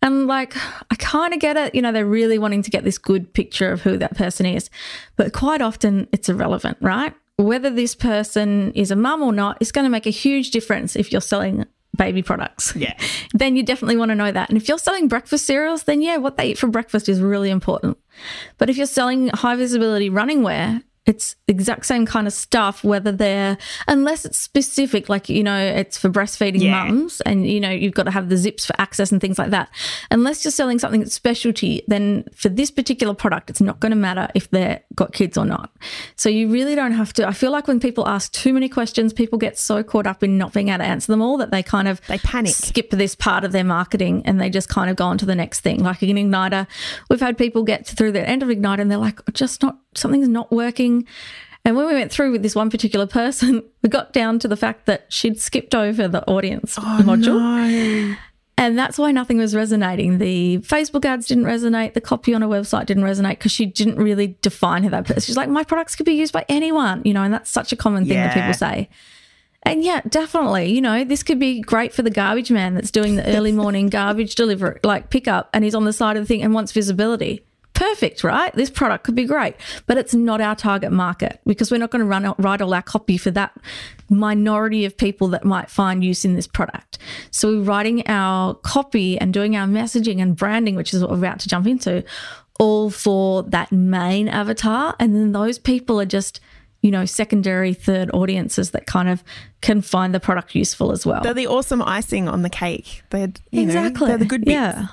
And 0.01 0.27
like, 0.27 0.53
I 0.91 0.96
kind 0.96 1.34
of 1.34 1.39
get 1.39 1.56
it. 1.56 1.74
You 1.74 1.82
know, 1.82 1.94
they're 1.94 2.06
really 2.06 2.38
wanting 2.39 2.62
to 2.63 2.70
get 2.70 2.84
this 2.84 2.98
good 2.98 3.34
picture 3.34 3.72
of 3.72 3.84
who 3.84 3.96
that 4.00 4.17
person 4.17 4.46
is. 4.46 4.70
But 5.15 5.32
quite 5.32 5.62
often 5.62 6.10
it's 6.12 6.27
irrelevant, 6.27 6.77
right? 6.82 7.13
Whether 7.38 7.70
this 7.70 7.96
person 7.96 8.74
is 8.74 8.91
a 8.91 8.98
mum 8.98 9.24
or 9.24 9.32
not 9.32 9.58
is 9.62 9.72
going 9.72 9.86
to 9.86 9.89
make 9.89 10.06
a 10.06 10.10
huge 10.10 10.51
difference 10.51 10.98
if 10.98 11.13
you're 11.13 11.22
selling 11.22 11.65
baby 11.96 12.22
products. 12.22 12.75
Yeah. 12.75 12.98
then 13.34 13.56
you 13.56 13.63
definitely 13.63 13.96
want 13.96 14.10
to 14.10 14.15
know 14.15 14.34
that. 14.34 14.50
And 14.50 14.58
if 14.58 14.67
you're 14.67 14.77
selling 14.77 15.08
breakfast 15.08 15.46
cereals, 15.46 15.84
then 15.84 16.01
yeah, 16.01 16.17
what 16.17 16.36
they 16.36 16.50
eat 16.50 16.58
for 16.58 16.67
breakfast 16.67 17.08
is 17.08 17.22
really 17.22 17.50
important. 17.50 17.98
But 18.58 18.70
if 18.70 18.75
you're 18.75 18.88
selling 18.88 19.29
high 19.29 19.56
visibility 19.56 20.10
running 20.10 20.44
wear, 20.44 20.82
it's 21.08 21.36
exact 21.48 21.86
same 21.86 22.06
kind 22.06 22.28
of 22.28 22.34
stuff, 22.34 22.84
whether 22.84 23.12
they're, 23.14 23.58
unless 23.88 24.26
it's 24.26 24.38
specific, 24.38 25.08
like, 25.08 25.30
you 25.30 25.42
know, 25.42 25.58
it's 25.58 25.98
for 25.98 26.10
breastfeeding 26.10 26.62
Yeah. 26.62 26.84
mums 26.84 27.22
and, 27.22 27.48
you 27.48 27.62
know, 27.62 27.70
you've 27.70 27.94
got 27.94 28.04
to 28.04 28.12
have 28.12 28.28
the 28.28 28.36
zips 28.36 28.66
for 28.66 28.74
access 28.78 29.10
and 29.12 29.22
things 29.22 29.40
like 29.40 29.52
that. 29.52 29.70
Unless 30.12 30.44
you're 30.44 30.52
selling 30.52 30.80
something 30.80 31.00
that's 31.00 31.14
specialty, 31.14 31.82
then 31.88 32.26
for 32.36 32.50
this 32.50 32.70
particular 32.70 33.14
product, 33.14 33.50
it's 33.50 33.62
not 33.62 33.80
going 33.80 33.92
to 33.92 33.96
matter 33.96 34.28
if 34.36 34.50
they've 34.52 34.80
got 34.96 35.14
kids 35.14 35.38
or 35.38 35.46
not. 35.46 35.72
So 36.18 36.28
you 36.28 36.50
really 36.50 36.76
don't 36.76 36.92
have 36.92 37.14
to. 37.14 37.28
I 37.28 37.32
feel 37.32 37.52
like 37.52 37.68
when 37.70 37.80
people 37.80 38.06
ask 38.08 38.32
too 38.34 38.54
many 38.54 38.68
questions, 38.68 39.14
people 39.14 39.38
get 39.40 39.58
so 39.58 39.84
caught 39.84 40.08
up 40.08 40.24
in 40.24 40.38
not 40.38 40.52
being 40.52 40.68
able 40.68 40.80
to 40.80 40.84
answer 40.86 41.12
them 41.12 41.22
all 41.22 41.38
that 41.38 41.52
they 41.52 41.64
kind 41.64 41.88
of 41.88 42.02
They 42.08 42.18
panic. 42.18 42.54
skip 42.54 42.90
this 42.90 43.16
part 43.16 43.46
of 43.46 43.54
their 43.54 43.64
marketing 43.64 44.24
and 44.26 44.42
they 44.42 44.50
just 44.50 44.68
kind 44.68 44.90
of 44.90 44.98
go 44.98 45.06
on 45.06 45.18
to 45.20 45.26
the 45.26 45.36
next 45.36 45.62
thing. 45.62 45.84
Like 45.84 46.02
an 46.02 46.10
igniter, 46.10 46.68
we've 47.10 47.22
had 47.22 47.38
people 47.38 47.64
get 47.64 47.88
through 47.88 48.12
the 48.12 48.28
end 48.28 48.44
of 48.44 48.50
igniter 48.50 48.80
and 48.80 48.92
they're 48.92 48.98
like, 48.98 49.22
just 49.34 49.64
not 49.64 49.78
something's 49.96 50.28
not 50.28 50.52
working. 50.52 50.97
And 51.66 51.75
when 51.75 51.86
we 51.88 51.94
went 51.94 52.12
through 52.12 52.32
with 52.32 52.44
this 52.44 52.56
one 52.56 52.70
particular 52.70 53.06
person, 53.06 53.63
we 53.82 53.89
got 53.89 54.13
down 54.13 54.39
to 54.39 54.48
the 54.48 54.56
fact 54.56 54.86
that 54.86 55.06
she'd 55.10 55.39
skipped 55.39 55.75
over 55.75 56.08
the 56.08 56.25
audience 56.25 56.75
oh, 56.77 57.01
module. 57.04 57.39
No. 57.39 58.16
And 58.60 58.77
that's 58.77 58.98
why 58.98 59.12
nothing 59.12 59.38
was 59.38 59.54
resonating. 59.56 60.18
The 60.18 60.58
Facebook 60.60 61.06
ads 61.06 61.27
didn't 61.27 61.44
resonate. 61.44 61.94
The 61.94 62.01
copy 62.01 62.34
on 62.34 62.42
her 62.42 62.48
website 62.48 62.88
didn't 62.88 63.04
resonate 63.04 63.32
because 63.32 63.51
she 63.51 63.68
didn't 63.68 63.98
really 63.98 64.38
define 64.42 64.84
who 64.84 64.89
that 64.89 65.06
person. 65.06 65.22
She's 65.22 65.38
like, 65.38 65.50
my 65.50 65.63
products 65.63 65.96
could 65.96 66.08
be 66.08 66.13
used 66.13 66.34
by 66.34 66.44
anyone, 66.50 67.04
you 67.06 67.13
know, 67.13 67.22
and 67.22 67.32
that's 67.32 67.51
such 67.51 67.72
a 67.72 67.75
common 67.75 68.06
thing 68.06 68.18
that 68.18 68.34
people 68.34 68.54
say. 68.54 68.89
And 69.63 69.84
yeah, 69.84 70.01
definitely, 70.08 70.72
you 70.72 70.82
know, 70.82 71.04
this 71.04 71.24
could 71.24 71.39
be 71.39 71.60
great 71.60 71.94
for 71.94 72.01
the 72.01 72.10
garbage 72.10 72.50
man 72.50 72.74
that's 72.74 72.89
doing 72.89 73.18
the 73.18 73.36
early 73.36 73.51
morning 73.51 73.89
garbage 73.89 74.36
delivery, 74.36 74.80
like 74.84 75.10
pickup, 75.10 75.50
and 75.54 75.63
he's 75.63 75.75
on 75.75 75.84
the 75.84 75.94
side 75.94 76.16
of 76.16 76.24
the 76.24 76.27
thing 76.27 76.42
and 76.42 76.54
wants 76.54 76.72
visibility. 76.72 77.46
Perfect, 77.78 78.24
right? 78.24 78.52
This 78.56 78.72
product 78.72 79.04
could 79.04 79.14
be 79.14 79.26
great, 79.26 79.56
but 79.86 79.98
it's 79.98 80.16
not 80.16 80.42
our 80.42 80.56
target 80.56 80.92
market 80.92 81.40
because 81.46 81.70
we're 81.70 81.78
not 81.78 81.92
going 81.92 82.00
to 82.00 82.08
run 82.08 82.34
write 82.40 82.60
all 82.60 82.74
our 82.74 82.82
copy 82.82 83.18
for 83.18 83.30
that 83.32 83.56
minority 84.10 84.84
of 84.84 84.98
people 84.98 85.28
that 85.28 85.46
might 85.46 85.70
find 85.70 86.04
use 86.04 86.26
in 86.26 86.36
this 86.36 86.48
product. 86.48 86.98
So 87.30 87.50
we're 87.50 87.64
writing 87.64 88.02
our 88.08 88.56
copy 88.56 89.20
and 89.20 89.32
doing 89.32 89.56
our 89.56 89.68
messaging 89.68 90.20
and 90.20 90.36
branding, 90.36 90.76
which 90.76 90.92
is 90.92 91.02
what 91.02 91.12
we're 91.12 91.18
about 91.18 91.40
to 91.42 91.48
jump 91.48 91.68
into, 91.68 92.04
all 92.60 92.90
for 92.90 93.44
that 93.44 93.72
main 93.72 94.28
avatar, 94.28 94.96
and 95.00 95.16
then 95.16 95.32
those 95.32 95.60
people 95.60 96.02
are 96.02 96.06
just 96.06 96.40
you 96.82 96.92
know, 96.92 97.06
secondary, 97.06 97.74
third 97.74 98.10
audiences 98.14 98.72
that 98.72 98.86
kind 98.86 99.10
of 99.10 99.24
can 99.62 99.82
find 99.82 100.14
the 100.14 100.20
product 100.20 100.54
useful 100.54 100.92
as 100.92 101.06
well. 101.06 101.22
They're 101.22 101.34
the 101.34 101.48
awesome 101.48 101.82
icing 101.82 102.30
on 102.30 102.44
the 102.44 102.50
cake. 102.50 103.02
They're 103.10 103.32
you 103.52 103.64
exactly. 103.64 104.06
Know, 104.06 104.08
they're 104.10 104.18
the 104.20 104.26
good 104.26 104.46
bits. 104.46 104.54
Yeah. 104.54 104.88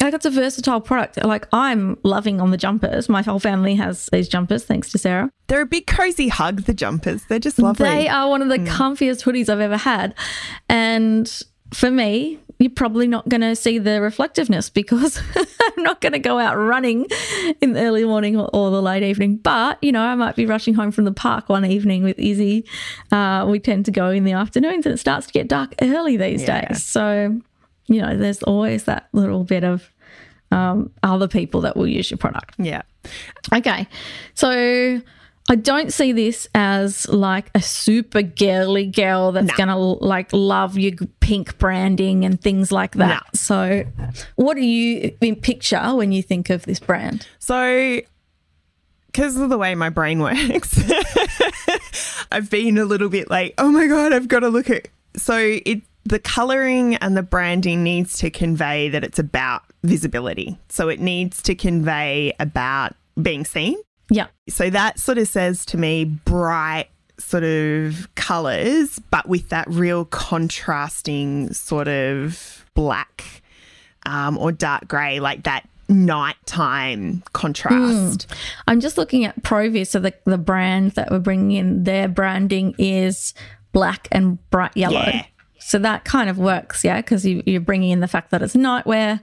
Like 0.00 0.12
it's 0.14 0.26
a 0.26 0.30
versatile 0.30 0.80
product. 0.80 1.22
Like 1.24 1.46
I'm 1.52 1.96
loving 2.02 2.40
on 2.40 2.50
the 2.50 2.56
jumpers. 2.56 3.08
My 3.08 3.22
whole 3.22 3.38
family 3.38 3.74
has 3.76 4.08
these 4.12 4.28
jumpers, 4.28 4.64
thanks 4.64 4.90
to 4.92 4.98
Sarah. 4.98 5.30
They're 5.46 5.62
a 5.62 5.66
big 5.66 5.86
cozy 5.86 6.28
hug. 6.28 6.62
The 6.62 6.74
jumpers. 6.74 7.24
They're 7.26 7.38
just 7.38 7.58
lovely. 7.58 7.88
They 7.88 8.08
are 8.08 8.28
one 8.28 8.42
of 8.42 8.48
the 8.48 8.58
comfiest 8.58 9.24
hoodies 9.24 9.48
I've 9.48 9.60
ever 9.60 9.76
had. 9.76 10.14
And 10.68 11.30
for 11.72 11.90
me, 11.90 12.38
you're 12.58 12.70
probably 12.70 13.08
not 13.08 13.28
going 13.28 13.40
to 13.40 13.56
see 13.56 13.78
the 13.78 14.00
reflectiveness 14.00 14.70
because 14.70 15.20
I'm 15.36 15.82
not 15.82 16.00
going 16.00 16.12
to 16.12 16.18
go 16.20 16.38
out 16.38 16.54
running 16.56 17.06
in 17.60 17.72
the 17.72 17.80
early 17.80 18.04
morning 18.04 18.36
or, 18.38 18.48
or 18.52 18.70
the 18.70 18.80
late 18.80 19.02
evening. 19.02 19.36
But, 19.38 19.82
you 19.82 19.90
know, 19.90 20.02
I 20.02 20.14
might 20.14 20.36
be 20.36 20.46
rushing 20.46 20.74
home 20.74 20.92
from 20.92 21.04
the 21.04 21.12
park 21.12 21.48
one 21.48 21.64
evening 21.64 22.04
with 22.04 22.18
Izzy. 22.18 22.64
Uh, 23.10 23.46
we 23.48 23.58
tend 23.58 23.86
to 23.86 23.90
go 23.90 24.10
in 24.10 24.24
the 24.24 24.32
afternoons 24.32 24.86
and 24.86 24.94
it 24.94 24.98
starts 24.98 25.26
to 25.26 25.32
get 25.32 25.48
dark 25.48 25.74
early 25.82 26.16
these 26.16 26.42
Yeah. 26.42 26.68
days. 26.68 26.84
So, 26.84 27.40
you 27.86 28.00
know, 28.00 28.16
there's 28.16 28.42
always 28.42 28.84
that 28.84 29.08
little 29.12 29.44
bit 29.44 29.64
of 29.64 29.90
um, 30.50 30.90
other 31.02 31.28
people 31.28 31.62
that 31.62 31.76
will 31.76 31.86
use 31.88 32.10
your 32.10 32.18
product. 32.18 32.54
yeah. 32.58 32.82
Okay. 33.52 33.86
So 34.34 35.00
I 35.48 35.56
don't 35.56 35.92
see 35.92 36.12
this 36.12 36.48
as 36.54 37.06
like 37.08 37.50
a 37.54 37.60
super 37.60 38.22
girly 38.22 38.86
girl 38.86 39.32
that's 39.32 39.52
going 39.54 39.68
to 39.68 39.76
like 39.76 40.32
love 40.32 40.78
your 40.78 40.92
pink 41.20 41.58
branding 41.58 42.24
and 42.24 42.40
things 42.40 42.72
like 42.72 42.92
that. 42.94 43.24
So 43.36 43.84
what 44.36 44.54
do 44.54 44.62
you 44.62 45.10
picture 45.42 45.94
when 45.94 46.12
you 46.12 46.22
think 46.22 46.48
of 46.48 46.64
this 46.64 46.80
brand? 46.80 47.26
So, 47.40 48.00
because 49.06 49.36
of 49.36 49.50
the 49.50 49.58
way 49.58 49.74
my 49.74 49.90
brain 49.90 50.18
works, 50.20 50.82
I've 52.32 52.48
been 52.48 52.78
a 52.78 52.84
little 52.86 53.10
bit 53.10 53.28
like, 53.28 53.54
oh 53.58 53.70
my 53.70 53.86
God, 53.86 54.14
I've 54.14 54.28
got 54.28 54.40
to 54.40 54.48
look 54.48 54.70
at. 54.70 54.88
So, 55.16 55.36
it 55.36 55.82
the 56.04 56.18
coloring 56.18 56.96
and 56.96 57.16
the 57.16 57.22
branding 57.22 57.82
needs 57.82 58.18
to 58.18 58.30
convey 58.30 58.88
that 58.90 59.04
it's 59.04 59.18
about 59.18 59.62
visibility. 59.82 60.58
So, 60.68 60.88
it 60.88 61.00
needs 61.00 61.42
to 61.42 61.54
convey 61.54 62.32
about 62.40 62.94
being 63.20 63.44
seen. 63.44 63.76
Yeah. 64.10 64.26
So, 64.48 64.70
that 64.70 64.98
sort 64.98 65.18
of 65.18 65.28
says 65.28 65.64
to 65.66 65.76
me 65.76 66.04
bright 66.04 66.88
sort 67.18 67.44
of 67.44 68.08
colors, 68.14 68.98
but 69.10 69.28
with 69.28 69.48
that 69.50 69.68
real 69.68 70.04
contrasting 70.04 71.52
sort 71.52 71.88
of 71.88 72.64
black 72.74 73.42
um, 74.06 74.36
or 74.38 74.52
dark 74.52 74.88
grey, 74.88 75.20
like 75.20 75.44
that 75.44 75.68
nighttime 75.88 77.22
contrast. 77.32 78.26
I'm 78.66 78.80
just 78.80 78.96
looking 78.98 79.24
at 79.24 79.42
ProViz, 79.42 79.88
so 79.88 80.00
the, 80.00 80.14
the 80.24 80.38
brand 80.38 80.92
that 80.92 81.10
we're 81.10 81.18
bringing 81.18 81.52
in, 81.52 81.84
their 81.84 82.08
branding 82.08 82.74
is 82.78 83.34
black 83.72 84.08
and 84.10 84.38
bright 84.50 84.76
yellow. 84.76 85.00
Yeah. 85.00 85.26
So 85.66 85.78
that 85.78 86.04
kind 86.04 86.28
of 86.28 86.36
works, 86.38 86.84
yeah, 86.84 86.96
because 87.00 87.24
you, 87.24 87.42
you're 87.46 87.60
bringing 87.60 87.90
in 87.90 88.00
the 88.00 88.08
fact 88.08 88.30
that 88.30 88.42
it's 88.42 88.54
nightwear. 88.54 89.20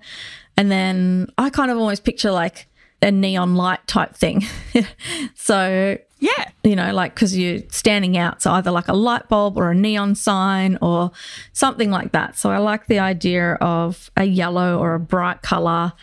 And 0.57 0.71
then 0.71 1.27
I 1.37 1.49
kind 1.49 1.69
of 1.71 1.77
almost 1.77 2.03
picture 2.03 2.31
like 2.31 2.67
a 3.01 3.11
neon 3.11 3.55
light 3.55 3.85
type 3.87 4.15
thing. 4.15 4.43
so, 5.35 5.97
Yeah. 6.19 6.49
you 6.63 6.75
know, 6.75 6.93
like 6.93 7.13
because 7.15 7.37
you're 7.37 7.61
standing 7.69 8.17
out. 8.17 8.41
So 8.41 8.51
either 8.51 8.71
like 8.71 8.87
a 8.87 8.93
light 8.93 9.27
bulb 9.29 9.57
or 9.57 9.71
a 9.71 9.75
neon 9.75 10.15
sign 10.15 10.77
or 10.81 11.11
something 11.53 11.91
like 11.91 12.11
that. 12.11 12.37
So 12.37 12.51
I 12.51 12.57
like 12.57 12.87
the 12.87 12.99
idea 12.99 13.53
of 13.55 14.09
a 14.17 14.23
yellow 14.25 14.79
or 14.79 14.93
a 14.95 14.99
bright 14.99 15.41
color 15.41 15.93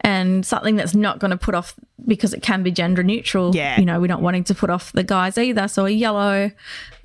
and 0.00 0.46
something 0.46 0.76
that's 0.76 0.94
not 0.94 1.18
going 1.18 1.32
to 1.32 1.36
put 1.36 1.54
off 1.54 1.74
because 2.06 2.32
it 2.32 2.42
can 2.42 2.62
be 2.62 2.70
gender 2.70 3.02
neutral. 3.02 3.54
Yeah. 3.54 3.78
You 3.78 3.84
know, 3.84 4.00
we're 4.00 4.06
not 4.06 4.22
wanting 4.22 4.44
to 4.44 4.54
put 4.54 4.70
off 4.70 4.92
the 4.92 5.02
guys 5.04 5.36
either. 5.38 5.66
So 5.68 5.86
a 5.86 5.90
yellow, 5.90 6.50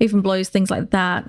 even 0.00 0.20
blues, 0.20 0.48
things 0.48 0.70
like 0.70 0.90
that. 0.90 1.28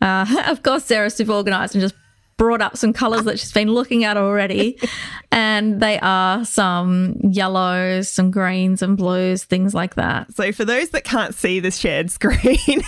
Uh, 0.00 0.26
of 0.46 0.62
course, 0.62 0.84
Sarah's 0.84 1.14
super 1.14 1.32
organized 1.32 1.74
and 1.74 1.82
just 1.82 1.94
brought 2.36 2.62
up 2.62 2.76
some 2.76 2.92
colors 2.92 3.24
that 3.24 3.38
she's 3.38 3.52
been 3.52 3.68
looking 3.72 4.04
at 4.04 4.16
already. 4.16 4.78
and 5.32 5.80
they 5.80 5.98
are 6.00 6.44
some 6.44 7.16
yellows, 7.22 8.08
some 8.08 8.30
greens 8.30 8.80
and 8.80 8.96
blues, 8.96 9.44
things 9.44 9.74
like 9.74 9.96
that. 9.96 10.32
So 10.34 10.52
for 10.52 10.64
those 10.64 10.90
that 10.90 11.04
can't 11.04 11.34
see 11.34 11.60
the 11.60 11.70
shared 11.70 12.10
screen, 12.10 12.82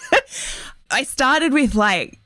I 0.90 1.02
started 1.02 1.52
with 1.52 1.74
like 1.74 2.20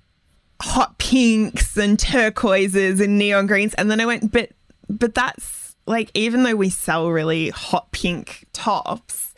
hot 0.60 0.98
pinks 0.98 1.76
and 1.76 1.98
turquoises 1.98 3.00
and 3.00 3.18
neon 3.18 3.46
greens 3.46 3.74
and 3.74 3.90
then 3.90 4.00
I 4.00 4.06
went 4.06 4.30
but 4.30 4.50
but 4.88 5.14
that's 5.14 5.74
like 5.86 6.10
even 6.14 6.42
though 6.42 6.54
we 6.54 6.70
sell 6.70 7.10
really 7.10 7.50
hot 7.50 7.92
pink 7.92 8.46
tops, 8.52 9.34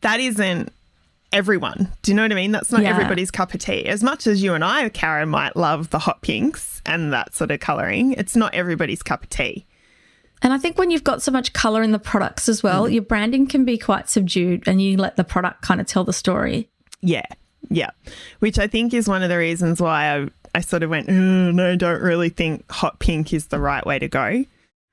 that 0.00 0.20
isn't 0.20 0.72
everyone. 1.32 1.92
Do 2.02 2.10
you 2.10 2.16
know 2.16 2.22
what 2.22 2.32
I 2.32 2.34
mean? 2.34 2.52
That's 2.52 2.72
not 2.72 2.82
Yeah. 2.82 2.90
everybody's 2.90 3.30
cup 3.30 3.54
of 3.54 3.60
tea. 3.60 3.86
As 3.86 4.02
much 4.02 4.26
as 4.26 4.42
you 4.42 4.54
and 4.54 4.64
I, 4.64 4.88
Karen, 4.88 5.28
might 5.28 5.56
love 5.56 5.90
the 5.90 6.00
hot 6.00 6.22
pinks 6.22 6.82
and 6.84 7.12
that 7.12 7.34
sort 7.34 7.50
of 7.50 7.60
colouring, 7.60 8.12
it's 8.12 8.36
not 8.36 8.54
everybody's 8.54 9.02
cup 9.02 9.22
of 9.24 9.30
tea. 9.30 9.66
And 10.42 10.52
I 10.52 10.58
think 10.58 10.78
when 10.78 10.90
you've 10.90 11.04
got 11.04 11.22
so 11.22 11.30
much 11.30 11.52
color 11.52 11.82
in 11.82 11.92
the 11.92 11.98
products 11.98 12.48
as 12.48 12.62
well, 12.62 12.84
mm. 12.84 12.92
your 12.94 13.02
branding 13.02 13.46
can 13.46 13.64
be 13.64 13.76
quite 13.76 14.08
subdued 14.08 14.64
and 14.66 14.80
you 14.80 14.96
let 14.96 15.16
the 15.16 15.24
product 15.24 15.62
kind 15.62 15.80
of 15.80 15.86
tell 15.86 16.04
the 16.04 16.12
story. 16.12 16.68
Yeah, 17.02 17.26
yeah. 17.68 17.90
Which 18.38 18.58
I 18.58 18.66
think 18.66 18.94
is 18.94 19.08
one 19.08 19.22
of 19.22 19.28
the 19.28 19.36
reasons 19.36 19.80
why 19.80 20.16
I, 20.16 20.28
I 20.54 20.60
sort 20.62 20.82
of 20.82 20.90
went, 20.90 21.10
oh, 21.10 21.50
no, 21.50 21.76
don't 21.76 22.00
really 22.00 22.30
think 22.30 22.70
hot 22.70 22.98
pink 22.98 23.34
is 23.34 23.48
the 23.48 23.58
right 23.60 23.84
way 23.84 23.98
to 23.98 24.08
go. 24.08 24.44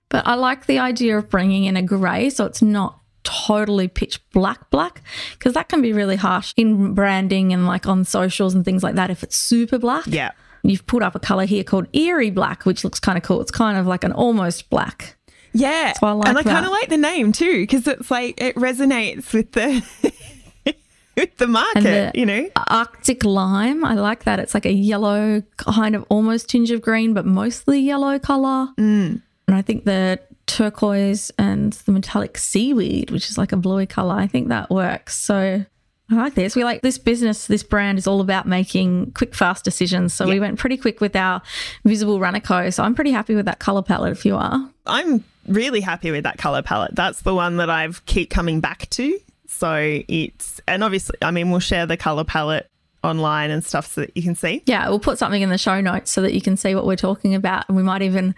But 0.09 0.27
I 0.27 0.35
like 0.35 0.65
the 0.65 0.79
idea 0.79 1.17
of 1.17 1.29
bringing 1.29 1.65
in 1.65 1.75
a 1.75 1.81
grey 1.81 2.29
so 2.29 2.45
it's 2.45 2.61
not 2.61 2.96
totally 3.27 3.87
pitch 3.87 4.19
black 4.31 4.69
black 4.69 5.01
because 5.33 5.53
that 5.53 5.67
can 5.67 5.81
be 5.81 5.91
really 5.91 6.15
harsh 6.15 6.53
in 6.55 6.93
branding 6.93 7.51
and 7.51 7.67
like 7.67 7.85
on 7.85 8.05
socials 8.05 8.55
and 8.55 8.63
things 8.63 8.83
like 8.83 8.95
that 8.95 9.09
if 9.09 9.21
it's 9.23 9.35
super 9.35 9.77
black. 9.77 10.05
Yeah. 10.07 10.31
You've 10.63 10.87
put 10.87 11.03
up 11.03 11.13
a 11.15 11.19
color 11.19 11.45
here 11.45 11.63
called 11.63 11.87
eerie 11.93 12.31
black 12.31 12.65
which 12.65 12.83
looks 12.83 12.99
kind 12.99 13.17
of 13.17 13.23
cool. 13.23 13.41
It's 13.41 13.51
kind 13.51 13.77
of 13.77 13.85
like 13.85 14.03
an 14.03 14.13
almost 14.13 14.69
black. 14.69 15.17
Yeah. 15.53 15.93
I 16.01 16.11
like 16.11 16.29
and 16.29 16.37
I 16.37 16.43
kind 16.43 16.65
of 16.65 16.71
like 16.71 16.89
the 16.89 16.97
name 16.97 17.31
too 17.31 17.61
because 17.63 17.85
it's 17.87 18.09
like 18.09 18.39
it 18.41 18.55
resonates 18.55 19.33
with 19.33 19.51
the 19.51 19.83
with 21.17 21.35
the 21.37 21.47
market, 21.47 21.83
the- 21.83 22.11
you 22.13 22.25
know. 22.25 22.47
Arctic 22.69 23.25
lime, 23.25 23.83
I 23.83 23.95
like 23.95 24.23
that. 24.25 24.39
It's 24.39 24.53
like 24.53 24.65
a 24.65 24.71
yellow 24.73 25.41
kind 25.57 25.95
of 25.95 26.05
almost 26.09 26.47
tinge 26.49 26.71
of 26.71 26.81
green 26.81 27.13
but 27.13 27.25
mostly 27.25 27.79
yellow 27.79 28.19
color. 28.19 28.67
Mm. 28.77 29.21
And 29.47 29.55
I 29.55 29.61
think 29.61 29.85
the 29.85 30.19
turquoise 30.47 31.31
and 31.37 31.73
the 31.73 31.91
metallic 31.91 32.37
seaweed, 32.37 33.11
which 33.11 33.29
is 33.29 33.37
like 33.37 33.51
a 33.51 33.57
bluey 33.57 33.85
color, 33.85 34.15
I 34.15 34.27
think 34.27 34.47
that 34.47 34.69
works. 34.69 35.15
So 35.15 35.63
I 36.09 36.15
like 36.15 36.35
this. 36.35 36.55
We 36.55 36.63
like 36.63 36.81
this 36.81 36.97
business, 36.97 37.47
this 37.47 37.63
brand 37.63 37.97
is 37.97 38.07
all 38.07 38.21
about 38.21 38.47
making 38.47 39.11
quick, 39.11 39.35
fast 39.35 39.65
decisions. 39.65 40.13
So 40.13 40.25
we 40.27 40.39
went 40.39 40.57
pretty 40.57 40.77
quick 40.77 41.01
with 41.01 41.15
our 41.15 41.41
visible 41.83 42.19
Runner 42.19 42.39
Co. 42.39 42.69
So 42.69 42.83
I'm 42.83 42.95
pretty 42.95 43.11
happy 43.11 43.35
with 43.35 43.45
that 43.45 43.59
color 43.59 43.81
palette 43.81 44.13
if 44.13 44.25
you 44.25 44.35
are. 44.35 44.69
I'm 44.85 45.23
really 45.47 45.81
happy 45.81 46.11
with 46.11 46.23
that 46.23 46.37
color 46.37 46.61
palette. 46.61 46.95
That's 46.95 47.21
the 47.21 47.35
one 47.35 47.57
that 47.57 47.69
I've 47.69 48.05
keep 48.05 48.29
coming 48.29 48.61
back 48.61 48.89
to. 48.91 49.19
So 49.47 50.01
it's 50.07 50.61
and 50.67 50.83
obviously, 50.83 51.17
I 51.21 51.31
mean, 51.31 51.51
we'll 51.51 51.59
share 51.59 51.85
the 51.85 51.97
color 51.97 52.23
palette 52.23 52.69
online 53.03 53.51
and 53.51 53.63
stuff 53.63 53.93
so 53.93 54.01
that 54.01 54.15
you 54.15 54.23
can 54.23 54.35
see. 54.35 54.63
Yeah, 54.65 54.89
we'll 54.89 54.99
put 54.99 55.17
something 55.17 55.41
in 55.41 55.49
the 55.49 55.57
show 55.57 55.79
notes 55.81 56.11
so 56.11 56.21
that 56.21 56.33
you 56.33 56.41
can 56.41 56.57
see 56.57 56.75
what 56.75 56.85
we're 56.85 56.95
talking 56.95 57.35
about. 57.35 57.65
And 57.67 57.77
we 57.77 57.83
might 57.83 58.01
even 58.01 58.35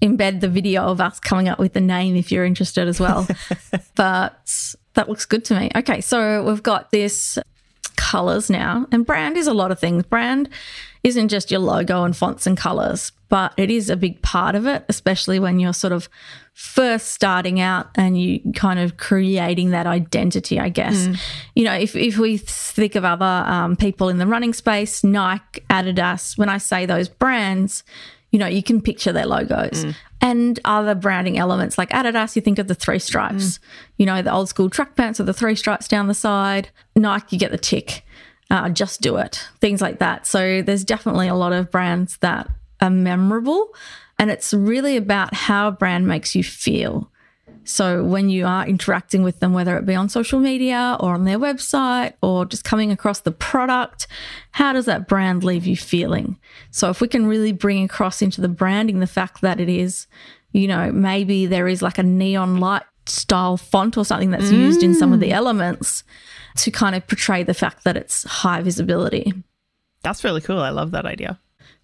embed 0.00 0.40
the 0.40 0.48
video 0.48 0.84
of 0.84 1.00
us 1.00 1.18
coming 1.18 1.48
up 1.48 1.58
with 1.58 1.72
the 1.72 1.80
name 1.80 2.16
if 2.16 2.30
you're 2.30 2.44
interested 2.44 2.88
as 2.88 3.00
well. 3.00 3.26
but 3.94 4.74
that 4.94 5.08
looks 5.08 5.26
good 5.26 5.44
to 5.46 5.58
me. 5.58 5.70
Okay, 5.74 6.00
so 6.00 6.44
we've 6.44 6.62
got 6.62 6.90
this 6.90 7.38
colors 7.96 8.50
now. 8.50 8.86
And 8.92 9.06
brand 9.06 9.36
is 9.36 9.46
a 9.46 9.54
lot 9.54 9.70
of 9.70 9.78
things. 9.78 10.04
Brand 10.04 10.48
isn't 11.02 11.28
just 11.28 11.50
your 11.50 11.60
logo 11.60 12.04
and 12.04 12.16
fonts 12.16 12.46
and 12.46 12.56
colors, 12.56 13.12
but 13.28 13.52
it 13.56 13.70
is 13.70 13.90
a 13.90 13.96
big 13.96 14.22
part 14.22 14.54
of 14.54 14.66
it, 14.66 14.84
especially 14.88 15.38
when 15.38 15.58
you're 15.58 15.72
sort 15.72 15.92
of 15.92 16.08
first 16.52 17.08
starting 17.08 17.60
out 17.60 17.88
and 17.94 18.20
you 18.20 18.40
kind 18.54 18.78
of 18.78 18.96
creating 18.96 19.70
that 19.70 19.86
identity, 19.86 20.60
I 20.60 20.68
guess. 20.68 21.06
You 21.54 21.64
know, 21.64 21.72
if, 21.74 21.96
if 21.96 22.18
we 22.18 22.36
think 22.36 22.94
of 22.94 23.04
other 23.04 23.24
um, 23.24 23.74
people 23.76 24.08
in 24.08 24.18
the 24.18 24.26
running 24.26 24.52
space, 24.52 25.02
Nike, 25.02 25.62
Adidas, 25.70 26.36
when 26.36 26.48
I 26.48 26.58
say 26.58 26.86
those 26.86 27.08
brands, 27.08 27.84
you 28.30 28.38
know, 28.38 28.46
you 28.46 28.62
can 28.62 28.80
picture 28.80 29.12
their 29.12 29.26
logos. 29.26 29.84
And 30.20 30.60
other 30.64 30.94
branding 30.94 31.36
elements 31.36 31.78
like 31.78 31.90
Adidas, 31.90 32.36
you 32.36 32.42
think 32.42 32.58
of 32.58 32.68
the 32.68 32.74
three 32.74 33.00
stripes, 33.00 33.58
you 33.96 34.06
know, 34.06 34.22
the 34.22 34.32
old 34.32 34.48
school 34.48 34.70
truck 34.70 34.94
pants 34.94 35.18
with 35.18 35.26
the 35.26 35.34
three 35.34 35.56
stripes 35.56 35.88
down 35.88 36.06
the 36.06 36.14
side. 36.14 36.68
Nike, 36.94 37.36
you 37.36 37.40
get 37.40 37.50
the 37.50 37.58
tick, 37.58 38.04
uh, 38.50 38.68
just 38.68 39.00
do 39.00 39.16
it, 39.16 39.48
things 39.60 39.80
like 39.80 39.98
that. 39.98 40.26
So 40.26 40.62
there's 40.62 40.84
definitely 40.84 41.28
a 41.28 41.34
lot 41.34 41.52
of 41.52 41.70
brands 41.70 42.18
that 42.18 42.48
are 42.80 42.90
memorable 42.90 43.74
and 44.22 44.30
it's 44.30 44.54
really 44.54 44.96
about 44.96 45.34
how 45.34 45.66
a 45.66 45.72
brand 45.72 46.06
makes 46.06 46.36
you 46.36 46.44
feel. 46.44 47.10
So 47.64 48.04
when 48.04 48.30
you 48.30 48.46
are 48.46 48.64
interacting 48.64 49.24
with 49.24 49.40
them, 49.40 49.52
whether 49.52 49.76
it 49.76 49.84
be 49.84 49.96
on 49.96 50.08
social 50.08 50.38
media 50.38 50.96
or 51.00 51.14
on 51.14 51.24
their 51.24 51.40
website 51.40 52.12
or 52.22 52.44
just 52.44 52.62
coming 52.62 52.92
across 52.92 53.18
the 53.18 53.32
product, 53.32 54.06
how 54.52 54.74
does 54.74 54.84
that 54.84 55.08
brand 55.08 55.42
leave 55.42 55.66
you 55.66 55.76
feeling? 55.76 56.38
So 56.70 56.88
if 56.88 57.00
we 57.00 57.08
can 57.08 57.26
really 57.26 57.50
bring 57.50 57.82
across 57.82 58.22
into 58.22 58.40
the 58.40 58.48
branding 58.48 59.00
the 59.00 59.08
fact 59.08 59.40
that 59.40 59.58
it 59.58 59.68
is, 59.68 60.06
you 60.52 60.68
know, 60.68 60.92
maybe 60.92 61.46
there 61.46 61.66
is 61.66 61.82
like 61.82 61.98
a 61.98 62.04
neon 62.04 62.60
light 62.60 62.84
style 63.06 63.56
font 63.56 63.98
or 63.98 64.04
something 64.04 64.30
that's 64.30 64.52
used 64.52 64.84
in 64.84 64.94
some 64.94 65.12
of 65.12 65.18
the 65.18 65.30
mm. 65.30 65.34
elements 65.34 66.04
to 66.58 66.70
kind 66.70 66.94
of 66.94 67.04
portray 67.08 67.42
the 67.42 67.54
fact 67.54 67.82
that 67.82 67.96
it's 67.96 68.22
high 68.22 68.62
visibility. 68.62 69.32
That's 70.04 70.22
really 70.22 70.42
cool. 70.42 70.60
I 70.60 70.70
love 70.70 70.92
that 70.92 71.06
idea. 71.06 71.40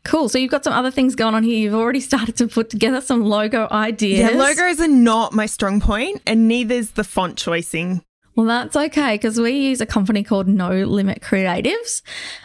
Cool. 0.09 0.31
So 0.31 0.39
you've 0.39 0.51
got 0.51 0.65
some 0.65 0.73
other 0.73 0.91
things 0.91 1.15
going 1.15 1.35
on 1.35 1.43
here. 1.43 1.59
You've 1.59 1.75
already 1.75 2.01
started 2.01 2.35
to 2.39 2.49
put 2.49 2.71
together 2.71 3.03
some 3.03 3.23
logo 3.23 3.69
ideas. 3.71 4.21
Yeah, 4.21 4.39
logos 4.39 4.81
are 4.81 4.89
not 4.89 5.35
my 5.35 5.45
strong 5.45 5.83
point, 5.83 6.23
and 6.27 6.49
neither's 6.49 6.93
the 6.93 7.05
font 7.05 7.37
choicing. 7.37 8.03
Well, 8.39 8.47
that's 8.47 8.77
okay 8.77 9.15
because 9.15 9.41
we 9.41 9.51
use 9.51 9.81
a 9.81 9.87
company 9.87 10.23
called 10.23 10.47
No 10.47 10.71
Limit 10.71 11.23
Creatives. 11.23 12.03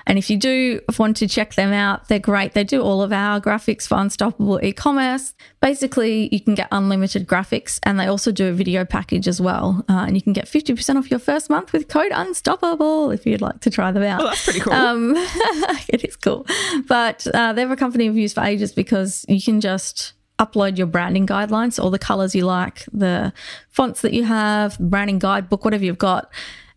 And 0.07 0.17
if 0.17 0.27
you 0.27 0.37
do 0.37 0.81
want 0.97 1.17
to 1.17 1.27
check 1.27 1.53
them 1.53 1.71
out, 1.71 2.07
they're 2.07 2.17
great. 2.17 2.53
They 2.53 2.63
do 2.63 2.81
all 2.81 3.03
of 3.03 3.13
our 3.13 3.39
graphics 3.39 3.87
for 3.87 3.99
Unstoppable 3.99 4.59
e 4.63 4.73
commerce. 4.73 5.35
Basically, 5.61 6.29
you 6.31 6.41
can 6.41 6.55
get 6.55 6.67
unlimited 6.71 7.27
graphics 7.27 7.79
and 7.83 7.99
they 7.99 8.07
also 8.07 8.31
do 8.31 8.47
a 8.47 8.53
video 8.53 8.85
package 8.85 9.27
as 9.27 9.39
well. 9.39 9.85
Uh, 9.87 10.05
and 10.07 10.15
you 10.15 10.23
can 10.23 10.33
get 10.33 10.45
50% 10.45 10.95
off 10.95 11.11
your 11.11 11.19
first 11.19 11.47
month 11.51 11.71
with 11.71 11.89
code 11.89 12.11
Unstoppable 12.11 13.11
if 13.11 13.27
you'd 13.27 13.41
like 13.41 13.61
to 13.61 13.69
try 13.69 13.91
them 13.91 14.01
out. 14.01 14.19
Oh, 14.19 14.25
that's 14.25 14.45
pretty 14.45 14.61
cool. 14.61 14.73
Um, 14.73 15.13
it 15.89 16.03
is 16.03 16.15
cool. 16.15 16.47
But 16.87 17.27
uh, 17.31 17.53
they're 17.53 17.71
a 17.71 17.75
company 17.75 18.09
we've 18.09 18.17
used 18.17 18.33
for 18.33 18.41
ages 18.41 18.73
because 18.73 19.27
you 19.29 19.39
can 19.39 19.61
just 19.61 20.13
upload 20.39 20.77
your 20.77 20.87
branding 20.87 21.27
guidelines, 21.27 21.81
all 21.81 21.89
the 21.89 21.99
colors 21.99 22.35
you 22.35 22.45
like, 22.45 22.85
the 22.91 23.33
fonts 23.69 24.01
that 24.01 24.13
you 24.13 24.23
have, 24.23 24.77
branding 24.79 25.19
guidebook, 25.19 25.63
whatever 25.63 25.85
you've 25.85 25.97
got. 25.97 26.31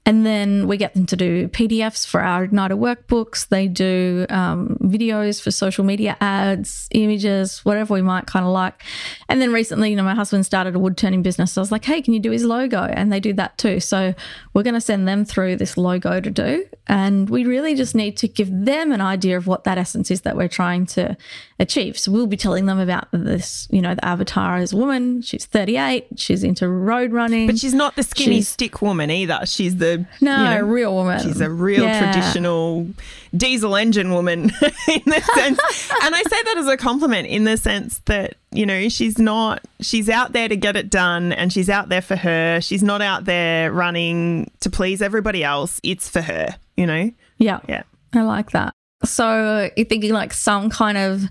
And 0.06 0.24
then 0.24 0.68
we 0.68 0.76
get 0.76 0.94
them 0.94 1.04
to 1.06 1.16
do 1.16 1.48
PDFs 1.48 2.06
for 2.06 2.22
our 2.22 2.46
Igniter 2.46 2.78
workbooks. 2.78 3.48
They 3.48 3.66
do 3.66 4.24
um, 4.30 4.78
videos 4.80 5.42
for 5.42 5.50
social 5.50 5.84
media 5.84 6.16
ads, 6.20 6.88
images, 6.92 7.64
whatever 7.64 7.92
we 7.92 8.02
might 8.02 8.26
kind 8.26 8.46
of 8.46 8.52
like. 8.52 8.80
And 9.28 9.42
then 9.42 9.52
recently, 9.52 9.90
you 9.90 9.96
know, 9.96 10.04
my 10.04 10.14
husband 10.14 10.46
started 10.46 10.76
a 10.76 10.78
wood 10.78 10.96
turning 10.96 11.22
business. 11.22 11.52
So 11.52 11.60
I 11.60 11.62
was 11.62 11.72
like, 11.72 11.84
hey, 11.84 12.00
can 12.02 12.14
you 12.14 12.20
do 12.20 12.30
his 12.30 12.44
logo? 12.44 12.84
And 12.84 13.12
they 13.12 13.18
do 13.18 13.32
that 13.32 13.58
too. 13.58 13.80
So 13.80 14.14
we're 14.54 14.62
going 14.62 14.74
to 14.74 14.80
send 14.80 15.08
them 15.08 15.24
through 15.24 15.56
this 15.56 15.76
logo 15.76 16.20
to 16.20 16.30
do. 16.30 16.64
And 16.86 17.28
we 17.28 17.44
really 17.44 17.74
just 17.74 17.96
need 17.96 18.16
to 18.18 18.28
give 18.28 18.48
them 18.50 18.92
an 18.92 19.00
idea 19.00 19.36
of 19.36 19.48
what 19.48 19.64
that 19.64 19.76
essence 19.76 20.12
is 20.12 20.20
that 20.20 20.36
we're 20.36 20.46
trying 20.46 20.86
to 20.86 21.16
achieve. 21.58 21.98
So 21.98 22.12
we'll 22.12 22.28
be 22.28 22.36
telling 22.36 22.66
them 22.66 22.78
about 22.78 23.08
this, 23.10 23.66
you 23.72 23.82
know, 23.82 23.96
the 23.96 24.04
avatar 24.04 24.58
is 24.58 24.72
a 24.72 24.76
woman. 24.76 25.20
She's 25.22 25.46
38. 25.46 26.06
She's 26.16 26.44
into 26.44 26.68
road 26.68 27.12
running. 27.12 27.48
But 27.48 27.58
she's 27.58 27.74
not 27.74 27.96
the 27.96 28.04
skinny 28.04 28.36
She's- 28.36 28.48
stick 28.48 28.80
woman 28.80 29.10
either. 29.10 29.40
She's 29.46 29.76
the 29.78 29.95
no, 30.20 30.36
you 30.36 30.44
know, 30.50 30.60
real 30.66 30.94
woman. 30.94 31.20
She's 31.22 31.40
a 31.40 31.50
real 31.50 31.84
Yeah. 31.84 32.12
traditional 32.12 32.88
diesel 33.36 33.76
engine 33.76 34.12
woman 34.12 34.44
in 34.88 35.02
the 35.04 35.20
sense, 35.34 35.90
and 36.02 36.14
I 36.14 36.22
say 36.22 36.42
that 36.42 36.54
as 36.58 36.66
a 36.68 36.76
compliment 36.76 37.28
in 37.28 37.44
the 37.44 37.56
sense 37.56 37.98
that 38.06 38.34
you 38.52 38.64
know 38.66 38.88
she's 38.88 39.18
not 39.18 39.62
she's 39.80 40.08
out 40.08 40.32
there 40.32 40.48
to 40.48 40.56
get 40.56 40.76
it 40.76 40.90
done, 40.90 41.32
and 41.32 41.52
she's 41.52 41.68
out 41.70 41.88
there 41.88 42.02
for 42.02 42.16
her. 42.16 42.60
She's 42.60 42.82
not 42.82 43.02
out 43.02 43.24
there 43.24 43.72
running 43.72 44.50
to 44.60 44.70
please 44.70 45.02
everybody 45.02 45.44
else. 45.44 45.80
It's 45.82 46.08
for 46.08 46.22
her, 46.22 46.56
you 46.76 46.86
know. 46.86 47.10
Yeah. 47.38 47.60
Yeah. 47.68 47.82
I 48.14 48.22
like 48.22 48.52
that. 48.52 48.72
So 49.04 49.68
you're 49.76 49.86
thinking 49.86 50.12
like 50.12 50.32
some 50.32 50.70
kind 50.70 50.96
of 50.96 51.24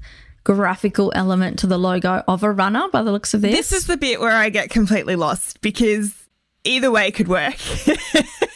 graphical 0.44 1.12
element 1.16 1.58
to 1.58 1.66
the 1.66 1.80
logo 1.80 2.22
of 2.28 2.44
a 2.44 2.52
runner 2.52 2.88
by 2.90 3.02
the 3.02 3.12
looks 3.12 3.34
of 3.34 3.42
this. 3.42 3.56
This 3.56 3.72
is 3.74 3.88
the 3.88 3.98
bit 3.98 4.20
where 4.22 4.32
I 4.36 4.50
get 4.50 4.70
completely 4.70 5.16
lost 5.16 5.60
because 5.62 6.14
either 6.64 6.92
way 6.92 7.10
could 7.10 7.28
work. 7.28 7.56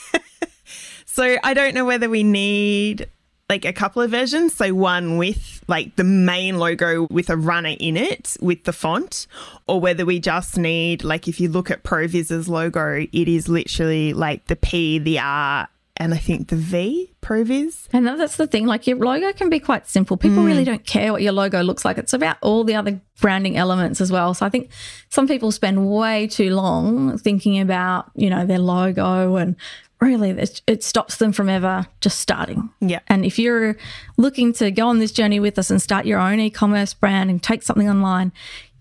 so 1.19 1.37
I 1.43 1.53
don't 1.53 1.75
know 1.75 1.83
whether 1.83 2.07
we 2.07 2.23
need 2.23 3.09
like 3.49 3.65
a 3.65 3.73
couple 3.73 4.01
of 4.01 4.09
versions. 4.09 4.53
So 4.53 4.73
one 4.73 5.17
with 5.17 5.61
like 5.67 5.97
the 5.97 6.05
main 6.05 6.57
logo 6.57 7.09
with 7.11 7.29
a 7.29 7.35
runner 7.35 7.75
in 7.77 7.97
it 7.97 8.37
with 8.39 8.63
the 8.63 8.71
font, 8.71 9.27
or 9.67 9.81
whether 9.81 10.05
we 10.05 10.21
just 10.21 10.57
need 10.57 11.03
like 11.03 11.27
if 11.27 11.41
you 11.41 11.49
look 11.49 11.69
at 11.69 11.83
ProViz's 11.83 12.47
logo, 12.47 13.05
it 13.11 13.27
is 13.27 13.49
literally 13.49 14.13
like 14.13 14.47
the 14.47 14.55
P, 14.55 14.97
the 14.97 15.19
R, 15.19 15.67
and 15.97 16.13
I 16.13 16.17
think 16.17 16.47
the 16.47 16.55
V, 16.55 17.11
ProViz. 17.21 17.89
and 17.91 18.07
that's 18.07 18.37
the 18.37 18.47
thing. 18.47 18.65
Like 18.65 18.87
your 18.87 18.95
logo 18.95 19.33
can 19.33 19.49
be 19.49 19.59
quite 19.59 19.89
simple. 19.89 20.15
People 20.15 20.43
really 20.45 20.63
mm. 20.63 20.67
don't 20.67 20.85
care 20.85 21.11
what 21.11 21.21
your 21.21 21.33
logo 21.33 21.61
looks 21.63 21.83
like. 21.83 21.97
It's 21.97 22.13
about 22.13 22.37
all 22.41 22.63
the 22.63 22.75
other 22.75 23.01
branding 23.19 23.57
elements 23.57 23.99
as 23.99 24.09
well. 24.09 24.33
So 24.33 24.45
I 24.45 24.49
think 24.49 24.71
some 25.09 25.27
people 25.27 25.51
spend 25.51 25.85
way 25.91 26.27
too 26.27 26.55
long 26.55 27.17
thinking 27.17 27.59
about, 27.59 28.09
you 28.15 28.29
know, 28.29 28.45
their 28.45 28.59
logo 28.59 29.35
and 29.35 29.57
really 29.99 30.29
it 30.31 30.61
it 30.67 30.83
stops 30.83 31.17
them 31.17 31.31
from 31.31 31.49
ever 31.49 31.87
just 32.01 32.19
starting. 32.19 32.69
Yeah. 32.79 32.99
And 33.07 33.25
if 33.25 33.37
you're 33.37 33.75
looking 34.17 34.53
to 34.53 34.71
go 34.71 34.87
on 34.87 34.99
this 34.99 35.11
journey 35.11 35.39
with 35.39 35.59
us 35.59 35.69
and 35.69 35.81
start 35.81 36.05
your 36.05 36.19
own 36.19 36.39
e 36.39 36.49
commerce 36.49 36.93
brand 36.93 37.29
and 37.29 37.41
take 37.41 37.63
something 37.63 37.89
online, 37.89 38.31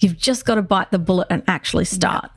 you've 0.01 0.17
just 0.17 0.45
got 0.45 0.57
to 0.57 0.63
bite 0.63 0.91
the 0.91 0.99
bullet 0.99 1.27
and 1.31 1.43
actually 1.47 1.85
start. 1.85 2.31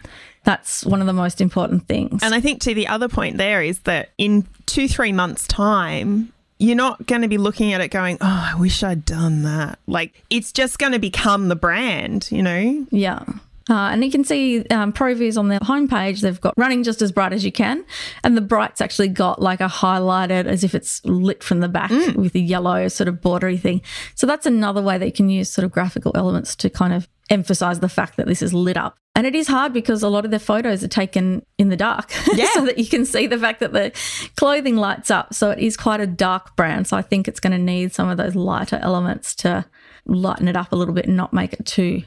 That's 0.43 0.83
one 0.83 1.01
of 1.01 1.07
the 1.07 1.13
most 1.13 1.39
important 1.39 1.87
things. 1.87 2.23
And 2.23 2.33
I 2.33 2.41
think 2.41 2.61
to 2.61 2.73
the 2.73 2.87
other 2.87 3.07
point 3.07 3.37
there 3.37 3.61
is 3.61 3.79
that 3.81 4.09
in 4.17 4.47
two, 4.65 4.87
three 4.87 5.11
months' 5.11 5.45
time, 5.45 6.33
you're 6.57 6.75
not 6.75 7.05
going 7.05 7.21
to 7.21 7.27
be 7.27 7.37
looking 7.37 7.73
at 7.73 7.81
it 7.81 7.89
going, 7.89 8.17
oh, 8.21 8.51
I 8.53 8.59
wish 8.59 8.81
I'd 8.81 9.05
done 9.05 9.43
that. 9.43 9.77
Like 9.85 10.23
it's 10.29 10.51
just 10.51 10.79
going 10.79 10.93
to 10.93 10.99
become 10.99 11.47
the 11.47 11.55
brand, 11.55 12.27
you 12.31 12.41
know? 12.41 12.87
Yeah. 12.89 13.23
Uh, 13.71 13.91
and 13.91 14.03
you 14.03 14.11
can 14.11 14.25
see 14.25 14.65
um, 14.65 14.91
ProViz 14.91 15.37
on 15.37 15.47
their 15.47 15.59
homepage, 15.59 16.19
they've 16.19 16.41
got 16.41 16.53
running 16.57 16.83
just 16.83 17.01
as 17.01 17.09
bright 17.09 17.31
as 17.31 17.45
you 17.45 17.53
can. 17.53 17.85
And 18.21 18.35
the 18.35 18.41
bright's 18.41 18.81
actually 18.81 19.07
got 19.07 19.41
like 19.41 19.61
a 19.61 19.67
highlighted 19.67 20.45
as 20.45 20.65
if 20.65 20.75
it's 20.75 21.03
lit 21.05 21.41
from 21.41 21.61
the 21.61 21.69
back 21.69 21.89
mm. 21.89 22.17
with 22.17 22.35
a 22.35 22.39
yellow 22.39 22.89
sort 22.89 23.07
of 23.07 23.21
bordery 23.21 23.57
thing. 23.57 23.81
So 24.13 24.27
that's 24.27 24.45
another 24.45 24.81
way 24.81 24.97
that 24.97 25.05
you 25.05 25.13
can 25.13 25.29
use 25.29 25.49
sort 25.49 25.63
of 25.63 25.71
graphical 25.71 26.11
elements 26.15 26.53
to 26.57 26.69
kind 26.69 26.91
of 26.91 27.07
emphasize 27.29 27.79
the 27.79 27.87
fact 27.87 28.17
that 28.17 28.27
this 28.27 28.41
is 28.41 28.53
lit 28.53 28.75
up. 28.75 28.97
And 29.15 29.25
it 29.25 29.35
is 29.35 29.47
hard 29.47 29.71
because 29.71 30.03
a 30.03 30.09
lot 30.09 30.25
of 30.25 30.31
their 30.31 30.39
photos 30.39 30.83
are 30.83 30.89
taken 30.89 31.45
in 31.57 31.69
the 31.69 31.77
dark 31.77 32.11
yeah. 32.33 32.49
so 32.51 32.65
that 32.65 32.77
you 32.77 32.85
can 32.85 33.05
see 33.05 33.25
the 33.25 33.39
fact 33.39 33.61
that 33.61 33.71
the 33.71 33.93
clothing 34.35 34.75
lights 34.75 35.09
up. 35.09 35.33
So 35.33 35.51
it 35.51 35.59
is 35.59 35.77
quite 35.77 36.01
a 36.01 36.07
dark 36.07 36.57
brand. 36.57 36.87
So 36.87 36.97
I 36.97 37.01
think 37.01 37.29
it's 37.29 37.39
going 37.39 37.51
to 37.51 37.57
need 37.57 37.93
some 37.93 38.09
of 38.09 38.17
those 38.17 38.35
lighter 38.35 38.79
elements 38.81 39.33
to 39.35 39.65
lighten 40.05 40.49
it 40.49 40.57
up 40.57 40.73
a 40.73 40.75
little 40.75 40.93
bit 40.93 41.05
and 41.05 41.15
not 41.15 41.31
make 41.31 41.53
it 41.53 41.65
too 41.65 42.03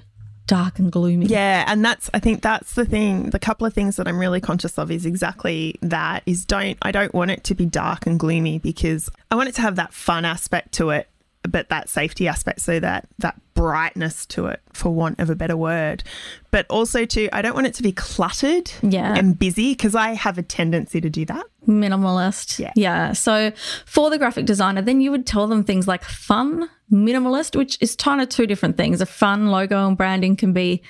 dark 0.46 0.78
and 0.78 0.92
gloomy. 0.92 1.26
Yeah, 1.26 1.64
and 1.66 1.85
that's 1.85 2.11
I 2.12 2.18
think 2.18 2.42
that's 2.42 2.74
the 2.74 2.85
thing. 2.85 3.30
The 3.30 3.38
couple 3.38 3.66
of 3.66 3.72
things 3.72 3.96
that 3.96 4.07
I'm 4.07 4.18
really 4.18 4.40
conscious 4.40 4.78
of 4.78 4.90
is 4.90 5.07
exactly 5.07 5.78
that 5.83 6.22
is 6.26 6.44
don't 6.44 6.78
I 6.83 6.92
don't 6.92 7.14
want 7.14 7.30
it 7.30 7.44
to 7.44 7.54
be 7.54 7.66
dark 7.66 8.07
and 8.07 8.18
gloomy 8.18 8.59
because 8.59 9.11
I 9.30 9.37
want 9.37 9.48
it 9.48 9.54
to 9.57 9.62
have 9.62 9.76
that 9.76 9.92
fun 9.92 10.24
aspect 10.24 10.72
to 10.72 10.90
it, 10.90 11.09
but 11.48 11.68
that 11.70 11.88
safety 11.88 12.28
aspect 12.28 12.61
so 12.61 12.78
that 12.80 13.09
that 13.18 13.40
brightness 13.54 14.26
to 14.26 14.46
it 14.46 14.61
for 14.72 14.92
want 14.92 15.20
of 15.20 15.30
a 15.30 15.35
better 15.35 15.57
word. 15.57 16.02
But 16.50 16.66
also 16.68 17.04
too 17.04 17.28
I 17.33 17.40
don't 17.40 17.54
want 17.54 17.66
it 17.66 17.74
to 17.74 17.83
be 17.83 17.92
cluttered 17.92 18.70
yeah. 18.83 19.14
and 19.14 19.38
busy 19.38 19.72
because 19.72 19.94
I 19.94 20.12
have 20.12 20.38
a 20.38 20.42
tendency 20.42 21.00
to 21.00 21.09
do 21.09 21.24
that. 21.26 21.44
Minimalist. 21.66 22.59
Yeah. 22.59 22.72
Yeah. 22.76 23.12
So 23.12 23.52
for 23.87 24.11
the 24.11 24.18
graphic 24.18 24.44
designer, 24.44 24.83
then 24.83 25.00
you 25.00 25.11
would 25.11 25.26
tell 25.26 25.46
them 25.46 25.64
things 25.64 25.88
like 25.88 26.04
fun 26.04 26.68
minimalist, 26.92 27.57
which 27.57 27.79
is 27.81 27.97
kind 27.97 28.20
of 28.20 28.29
two 28.29 28.47
different 28.47 28.77
things. 28.77 29.01
A 29.01 29.07
fun 29.07 29.49
logo 29.49 29.87
and 29.87 29.97
branding 29.97 30.37
can 30.37 30.53
be, 30.53 30.83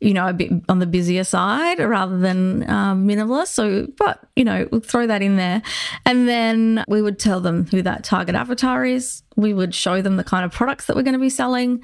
you 0.00 0.14
know, 0.14 0.28
a 0.28 0.32
bit 0.32 0.50
on 0.68 0.78
the 0.78 0.86
busier 0.86 1.24
side 1.24 1.78
rather 1.78 2.18
than 2.18 2.68
um, 2.70 3.06
minimalist. 3.06 3.48
So, 3.48 3.86
but, 3.98 4.22
you 4.34 4.44
know, 4.44 4.68
we'll 4.72 4.80
throw 4.80 5.06
that 5.06 5.22
in 5.22 5.36
there. 5.36 5.62
And 6.06 6.28
then 6.28 6.84
we 6.88 7.02
would 7.02 7.18
tell 7.18 7.40
them 7.40 7.66
who 7.66 7.82
that 7.82 8.04
target 8.04 8.34
avatar 8.34 8.84
is. 8.84 9.22
We 9.36 9.52
would 9.54 9.74
show 9.74 10.02
them 10.02 10.16
the 10.16 10.24
kind 10.24 10.44
of 10.44 10.52
products 10.52 10.86
that 10.86 10.96
we're 10.96 11.02
going 11.02 11.14
to 11.14 11.20
be 11.20 11.30
selling. 11.30 11.82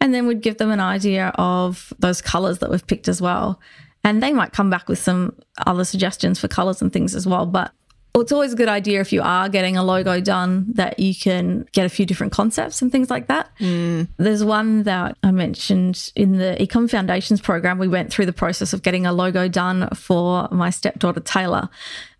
And 0.00 0.14
then 0.14 0.26
we'd 0.26 0.42
give 0.42 0.58
them 0.58 0.70
an 0.70 0.80
idea 0.80 1.32
of 1.36 1.92
those 1.98 2.22
colors 2.22 2.58
that 2.58 2.70
we've 2.70 2.86
picked 2.86 3.08
as 3.08 3.20
well. 3.20 3.60
And 4.04 4.22
they 4.22 4.32
might 4.32 4.52
come 4.52 4.70
back 4.70 4.88
with 4.88 4.98
some 4.98 5.34
other 5.66 5.84
suggestions 5.84 6.40
for 6.40 6.48
colors 6.48 6.80
and 6.80 6.92
things 6.92 7.14
as 7.14 7.26
well. 7.26 7.46
But 7.46 7.72
well, 8.18 8.24
it's 8.24 8.32
always 8.32 8.52
a 8.52 8.56
good 8.56 8.68
idea 8.68 9.00
if 9.00 9.12
you 9.12 9.22
are 9.22 9.48
getting 9.48 9.76
a 9.76 9.84
logo 9.84 10.20
done 10.20 10.66
that 10.72 10.98
you 10.98 11.14
can 11.14 11.68
get 11.70 11.86
a 11.86 11.88
few 11.88 12.04
different 12.04 12.32
concepts 12.32 12.82
and 12.82 12.90
things 12.90 13.10
like 13.10 13.28
that. 13.28 13.48
Mm. 13.60 14.08
There's 14.16 14.42
one 14.42 14.82
that 14.82 15.16
I 15.22 15.30
mentioned 15.30 16.10
in 16.16 16.32
the 16.32 16.56
Ecom 16.58 16.90
Foundations 16.90 17.40
program. 17.40 17.78
We 17.78 17.86
went 17.86 18.12
through 18.12 18.26
the 18.26 18.32
process 18.32 18.72
of 18.72 18.82
getting 18.82 19.06
a 19.06 19.12
logo 19.12 19.46
done 19.46 19.88
for 19.90 20.48
my 20.50 20.70
stepdaughter 20.70 21.20
Taylor. 21.20 21.68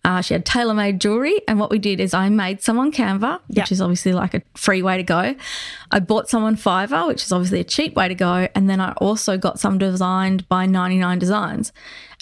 Uh, 0.04 0.20
she 0.20 0.34
had 0.34 0.44
tailor 0.44 0.74
made 0.74 1.00
jewelry. 1.00 1.40
And 1.46 1.58
what 1.58 1.70
we 1.70 1.78
did 1.78 2.00
is 2.00 2.14
I 2.14 2.28
made 2.28 2.62
some 2.62 2.78
on 2.78 2.92
Canva, 2.92 3.40
which 3.48 3.58
yep. 3.58 3.72
is 3.72 3.80
obviously 3.80 4.12
like 4.12 4.34
a 4.34 4.42
free 4.54 4.82
way 4.82 4.96
to 4.96 5.02
go. 5.02 5.34
I 5.90 6.00
bought 6.00 6.28
some 6.28 6.44
on 6.44 6.56
Fiverr, 6.56 7.06
which 7.08 7.24
is 7.24 7.32
obviously 7.32 7.60
a 7.60 7.64
cheap 7.64 7.94
way 7.94 8.08
to 8.08 8.14
go. 8.14 8.48
And 8.54 8.70
then 8.70 8.80
I 8.80 8.92
also 8.92 9.36
got 9.36 9.58
some 9.58 9.78
designed 9.78 10.48
by 10.48 10.66
99 10.66 11.18
Designs. 11.18 11.72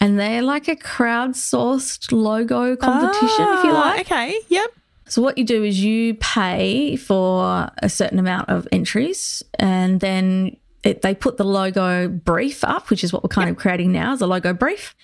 And 0.01 0.19
they're 0.19 0.43
like 0.43 0.69
a 0.69 0.77
crowdsourced 0.77 2.12
logo 2.12 2.77
competition, 2.77 3.47
if 3.49 3.65
you 3.65 3.71
ah, 3.71 3.93
like. 3.95 4.01
Okay. 4.01 4.39
Yep. 4.49 4.71
So 5.09 5.23
what 5.23 5.39
you 5.39 5.45
do 5.45 5.62
is 5.62 5.83
you 5.83 6.15
pay 6.15 6.97
for 6.97 7.71
a 7.79 7.89
certain 7.89 8.19
amount 8.19 8.49
of 8.49 8.67
entries 8.73 9.43
and 9.59 10.01
then 10.01 10.57
it, 10.83 11.03
they 11.03 11.15
put 11.15 11.37
the 11.37 11.45
logo 11.45 12.09
brief 12.09 12.65
up, 12.65 12.91
which 12.91 13.05
is 13.05 13.12
what 13.12 13.23
we're 13.23 13.29
kind 13.29 13.49
yep. 13.49 13.57
of 13.57 13.61
creating 13.61 13.93
now 13.93 14.12
as 14.12 14.21
a 14.21 14.27
logo 14.27 14.53
brief. 14.53 14.95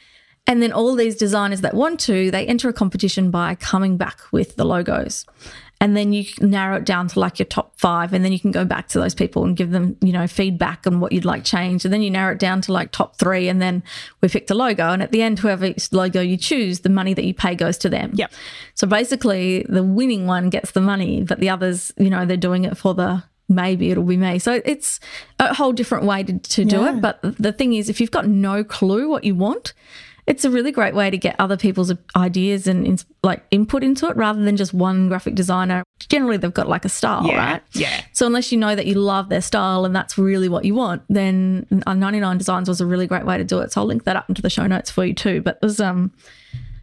And 0.46 0.60
then 0.62 0.72
all 0.72 0.94
these 0.94 1.16
designers 1.16 1.60
that 1.60 1.74
want 1.74 2.00
to, 2.00 2.30
they 2.30 2.46
enter 2.46 2.68
a 2.68 2.72
competition 2.72 3.30
by 3.30 3.54
coming 3.54 3.96
back 3.96 4.20
with 4.32 4.56
the 4.56 4.64
logos. 4.64 5.24
And 5.80 5.96
then 5.96 6.12
you 6.12 6.24
narrow 6.40 6.76
it 6.76 6.84
down 6.84 7.08
to 7.08 7.18
like 7.18 7.40
your 7.40 7.46
top 7.46 7.76
five. 7.76 8.12
And 8.12 8.24
then 8.24 8.32
you 8.32 8.38
can 8.38 8.52
go 8.52 8.64
back 8.64 8.86
to 8.88 9.00
those 9.00 9.14
people 9.14 9.44
and 9.44 9.56
give 9.56 9.70
them, 9.70 9.96
you 10.00 10.12
know, 10.12 10.28
feedback 10.28 10.86
on 10.86 11.00
what 11.00 11.10
you'd 11.10 11.24
like 11.24 11.44
changed. 11.44 11.84
And 11.84 11.92
then 11.92 12.02
you 12.02 12.10
narrow 12.10 12.34
it 12.34 12.38
down 12.38 12.60
to 12.62 12.72
like 12.72 12.92
top 12.92 13.18
three. 13.18 13.48
And 13.48 13.60
then 13.60 13.82
we 14.20 14.28
picked 14.28 14.50
a 14.50 14.54
logo. 14.54 14.90
And 14.90 15.02
at 15.02 15.10
the 15.10 15.22
end, 15.22 15.40
whoever 15.40 15.74
logo 15.90 16.20
you 16.20 16.36
choose, 16.36 16.80
the 16.80 16.88
money 16.88 17.14
that 17.14 17.24
you 17.24 17.34
pay 17.34 17.56
goes 17.56 17.78
to 17.78 17.88
them. 17.88 18.12
Yep. 18.14 18.32
So 18.74 18.86
basically, 18.86 19.66
the 19.68 19.82
winning 19.82 20.28
one 20.28 20.50
gets 20.50 20.70
the 20.70 20.80
money, 20.80 21.24
but 21.24 21.40
the 21.40 21.48
others, 21.48 21.92
you 21.96 22.10
know, 22.10 22.26
they're 22.26 22.36
doing 22.36 22.64
it 22.64 22.76
for 22.76 22.94
the 22.94 23.24
maybe 23.48 23.90
it'll 23.90 24.04
be 24.04 24.16
me. 24.16 24.38
So 24.38 24.62
it's 24.64 25.00
a 25.38 25.52
whole 25.52 25.72
different 25.72 26.04
way 26.04 26.22
to, 26.22 26.38
to 26.38 26.64
do 26.64 26.86
it. 26.86 27.00
But 27.00 27.20
the 27.22 27.52
thing 27.52 27.74
is, 27.74 27.88
if 27.88 28.00
you've 28.00 28.10
got 28.10 28.26
no 28.26 28.64
clue 28.64 29.08
what 29.08 29.24
you 29.24 29.34
want, 29.34 29.74
it's 30.26 30.44
a 30.44 30.50
really 30.50 30.70
great 30.70 30.94
way 30.94 31.10
to 31.10 31.18
get 31.18 31.34
other 31.38 31.56
people's 31.56 31.92
ideas 32.14 32.66
and 32.66 33.04
like 33.24 33.44
input 33.50 33.82
into 33.82 34.08
it 34.08 34.16
rather 34.16 34.42
than 34.42 34.56
just 34.56 34.72
one 34.72 35.08
graphic 35.08 35.34
designer. 35.34 35.82
Generally, 36.08 36.36
they've 36.38 36.54
got 36.54 36.68
like 36.68 36.84
a 36.84 36.88
style, 36.88 37.26
yeah, 37.26 37.36
right? 37.36 37.62
Yeah. 37.72 38.04
So 38.12 38.26
unless 38.26 38.52
you 38.52 38.58
know 38.58 38.76
that 38.76 38.86
you 38.86 38.94
love 38.94 39.28
their 39.28 39.40
style 39.40 39.84
and 39.84 39.94
that's 39.94 40.16
really 40.16 40.48
what 40.48 40.64
you 40.64 40.74
want, 40.74 41.02
then 41.08 41.66
99 41.70 42.38
Designs 42.38 42.68
was 42.68 42.80
a 42.80 42.86
really 42.86 43.06
great 43.06 43.26
way 43.26 43.36
to 43.36 43.44
do 43.44 43.58
it. 43.60 43.72
So 43.72 43.80
I'll 43.80 43.86
link 43.86 44.04
that 44.04 44.16
up 44.16 44.28
into 44.28 44.42
the 44.42 44.50
show 44.50 44.66
notes 44.66 44.90
for 44.90 45.04
you 45.04 45.14
too. 45.14 45.42
But 45.42 45.58
it 45.60 45.66
was 45.66 45.80
um 45.80 46.12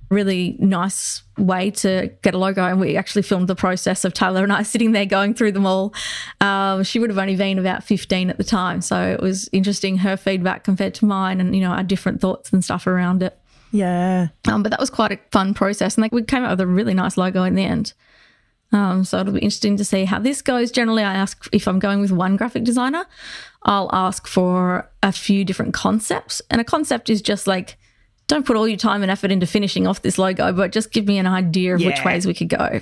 really 0.09 0.55
nice 0.59 1.23
way 1.37 1.71
to 1.71 2.11
get 2.21 2.33
a 2.33 2.37
logo. 2.37 2.63
And 2.63 2.79
we 2.79 2.97
actually 2.97 3.21
filmed 3.21 3.47
the 3.47 3.55
process 3.55 4.03
of 4.03 4.13
Taylor 4.13 4.43
and 4.43 4.51
I 4.51 4.63
sitting 4.63 4.91
there 4.91 5.05
going 5.05 5.33
through 5.33 5.53
them 5.53 5.65
all. 5.65 5.93
Um, 6.41 6.83
she 6.83 6.99
would 6.99 7.09
have 7.09 7.19
only 7.19 7.35
been 7.35 7.59
about 7.59 7.83
15 7.83 8.29
at 8.29 8.37
the 8.37 8.43
time. 8.43 8.81
So 8.81 9.01
it 9.11 9.21
was 9.21 9.49
interesting 9.51 9.97
her 9.99 10.17
feedback 10.17 10.63
compared 10.63 10.95
to 10.95 11.05
mine 11.05 11.39
and, 11.39 11.55
you 11.55 11.61
know, 11.61 11.71
our 11.71 11.83
different 11.83 12.21
thoughts 12.21 12.51
and 12.51 12.63
stuff 12.63 12.87
around 12.87 13.23
it. 13.23 13.37
Yeah. 13.71 14.29
Um, 14.47 14.63
but 14.63 14.69
that 14.69 14.79
was 14.79 14.89
quite 14.89 15.11
a 15.11 15.19
fun 15.31 15.53
process. 15.53 15.95
And 15.95 16.01
like 16.01 16.11
we 16.11 16.23
came 16.23 16.43
up 16.43 16.51
with 16.51 16.61
a 16.61 16.67
really 16.67 16.93
nice 16.93 17.17
logo 17.17 17.43
in 17.43 17.55
the 17.55 17.63
end. 17.63 17.93
Um, 18.71 19.03
so 19.03 19.19
it'll 19.19 19.33
be 19.33 19.39
interesting 19.39 19.77
to 19.77 19.85
see 19.85 20.05
how 20.05 20.19
this 20.19 20.41
goes. 20.41 20.71
Generally, 20.71 21.03
I 21.03 21.15
ask 21.15 21.47
if 21.51 21.67
I'm 21.67 21.79
going 21.79 22.01
with 22.01 22.11
one 22.11 22.37
graphic 22.37 22.63
designer, 22.63 23.05
I'll 23.63 23.89
ask 23.91 24.27
for 24.27 24.89
a 25.01 25.11
few 25.11 25.43
different 25.43 25.73
concepts. 25.73 26.41
And 26.51 26.61
a 26.61 26.63
concept 26.63 27.09
is 27.09 27.21
just 27.21 27.47
like 27.47 27.77
don't 28.29 28.45
put 28.45 28.55
all 28.55 28.67
your 28.67 28.77
time 28.77 29.01
and 29.01 29.11
effort 29.11 29.31
into 29.31 29.47
finishing 29.47 29.87
off 29.87 30.03
this 30.03 30.19
logo, 30.19 30.53
but 30.53 30.71
just 30.71 30.91
give 30.91 31.07
me 31.07 31.17
an 31.17 31.25
idea 31.25 31.73
of 31.73 31.81
yeah. 31.81 31.87
which 31.87 32.05
ways 32.05 32.27
we 32.27 32.33
could 32.33 32.47
go. 32.47 32.79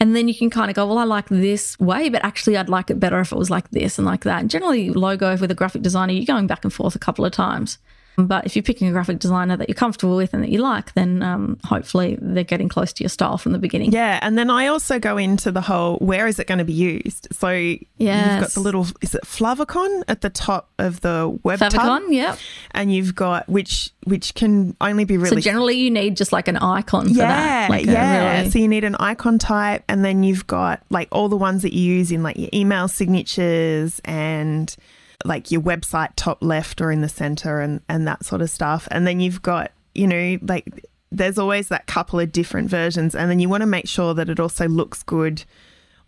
And 0.00 0.16
then 0.16 0.26
you 0.26 0.34
can 0.34 0.50
kind 0.50 0.70
of 0.70 0.74
go, 0.74 0.84
well, 0.86 0.98
I 0.98 1.04
like 1.04 1.28
this 1.28 1.78
way, 1.78 2.08
but 2.08 2.24
actually 2.24 2.56
I'd 2.56 2.68
like 2.68 2.90
it 2.90 2.98
better 2.98 3.20
if 3.20 3.30
it 3.30 3.38
was 3.38 3.48
like 3.48 3.70
this 3.70 3.96
and 3.96 4.04
like 4.04 4.24
that. 4.24 4.40
And 4.40 4.50
generally, 4.50 4.90
logo 4.90 5.36
with 5.36 5.52
a 5.52 5.54
graphic 5.54 5.82
designer, 5.82 6.12
you're 6.12 6.26
going 6.26 6.48
back 6.48 6.64
and 6.64 6.72
forth 6.72 6.96
a 6.96 6.98
couple 6.98 7.24
of 7.24 7.30
times. 7.30 7.78
But 8.16 8.46
if 8.46 8.54
you're 8.56 8.62
picking 8.62 8.88
a 8.88 8.92
graphic 8.92 9.18
designer 9.18 9.56
that 9.56 9.68
you're 9.68 9.74
comfortable 9.74 10.16
with 10.16 10.34
and 10.34 10.42
that 10.42 10.50
you 10.50 10.58
like, 10.58 10.92
then 10.94 11.22
um, 11.22 11.58
hopefully 11.64 12.18
they're 12.20 12.44
getting 12.44 12.68
close 12.68 12.92
to 12.94 13.04
your 13.04 13.08
style 13.08 13.38
from 13.38 13.52
the 13.52 13.58
beginning. 13.58 13.92
Yeah. 13.92 14.18
And 14.22 14.36
then 14.36 14.50
I 14.50 14.66
also 14.66 14.98
go 14.98 15.16
into 15.16 15.50
the 15.50 15.62
whole 15.62 15.96
where 15.98 16.26
is 16.26 16.38
it 16.38 16.46
going 16.46 16.58
to 16.58 16.64
be 16.64 16.72
used? 16.72 17.28
So 17.32 17.48
yes. 17.48 17.80
you've 17.98 18.40
got 18.40 18.50
the 18.50 18.60
little, 18.60 18.86
is 19.00 19.14
it 19.14 19.22
Flavicon 19.24 20.02
at 20.08 20.20
the 20.20 20.30
top 20.30 20.70
of 20.78 21.00
the 21.00 21.38
web 21.42 21.60
Favicon, 21.60 22.06
yeah. 22.10 22.36
And 22.72 22.92
you've 22.92 23.14
got, 23.14 23.48
which 23.48 23.90
which 24.04 24.34
can 24.34 24.76
only 24.80 25.04
be 25.04 25.16
really. 25.16 25.36
So 25.36 25.40
generally 25.40 25.76
you 25.76 25.90
need 25.90 26.16
just 26.16 26.32
like 26.32 26.48
an 26.48 26.56
icon 26.56 27.06
for 27.06 27.10
yeah, 27.14 27.28
that. 27.28 27.70
Like 27.70 27.86
yeah. 27.86 28.38
Really... 28.38 28.50
So 28.50 28.58
you 28.58 28.68
need 28.68 28.84
an 28.84 28.96
icon 28.96 29.38
type 29.38 29.84
and 29.88 30.04
then 30.04 30.22
you've 30.22 30.46
got 30.46 30.82
like 30.90 31.08
all 31.12 31.28
the 31.28 31.36
ones 31.36 31.62
that 31.62 31.72
you 31.72 31.80
use 31.80 32.10
in 32.10 32.22
like 32.22 32.36
your 32.36 32.50
email 32.52 32.88
signatures 32.88 34.00
and 34.04 34.74
like 35.24 35.50
your 35.50 35.60
website 35.60 36.10
top 36.16 36.42
left 36.42 36.80
or 36.80 36.90
in 36.90 37.00
the 37.00 37.08
center 37.08 37.60
and, 37.60 37.80
and 37.88 38.06
that 38.06 38.24
sort 38.24 38.42
of 38.42 38.50
stuff. 38.50 38.88
And 38.90 39.06
then 39.06 39.20
you've 39.20 39.42
got, 39.42 39.72
you 39.94 40.06
know, 40.06 40.38
like 40.42 40.86
there's 41.10 41.38
always 41.38 41.68
that 41.68 41.86
couple 41.86 42.18
of 42.20 42.32
different 42.32 42.68
versions. 42.68 43.14
And 43.14 43.30
then 43.30 43.38
you 43.38 43.48
want 43.48 43.62
to 43.62 43.66
make 43.66 43.88
sure 43.88 44.14
that 44.14 44.28
it 44.28 44.40
also 44.40 44.68
looks 44.68 45.02
good 45.02 45.44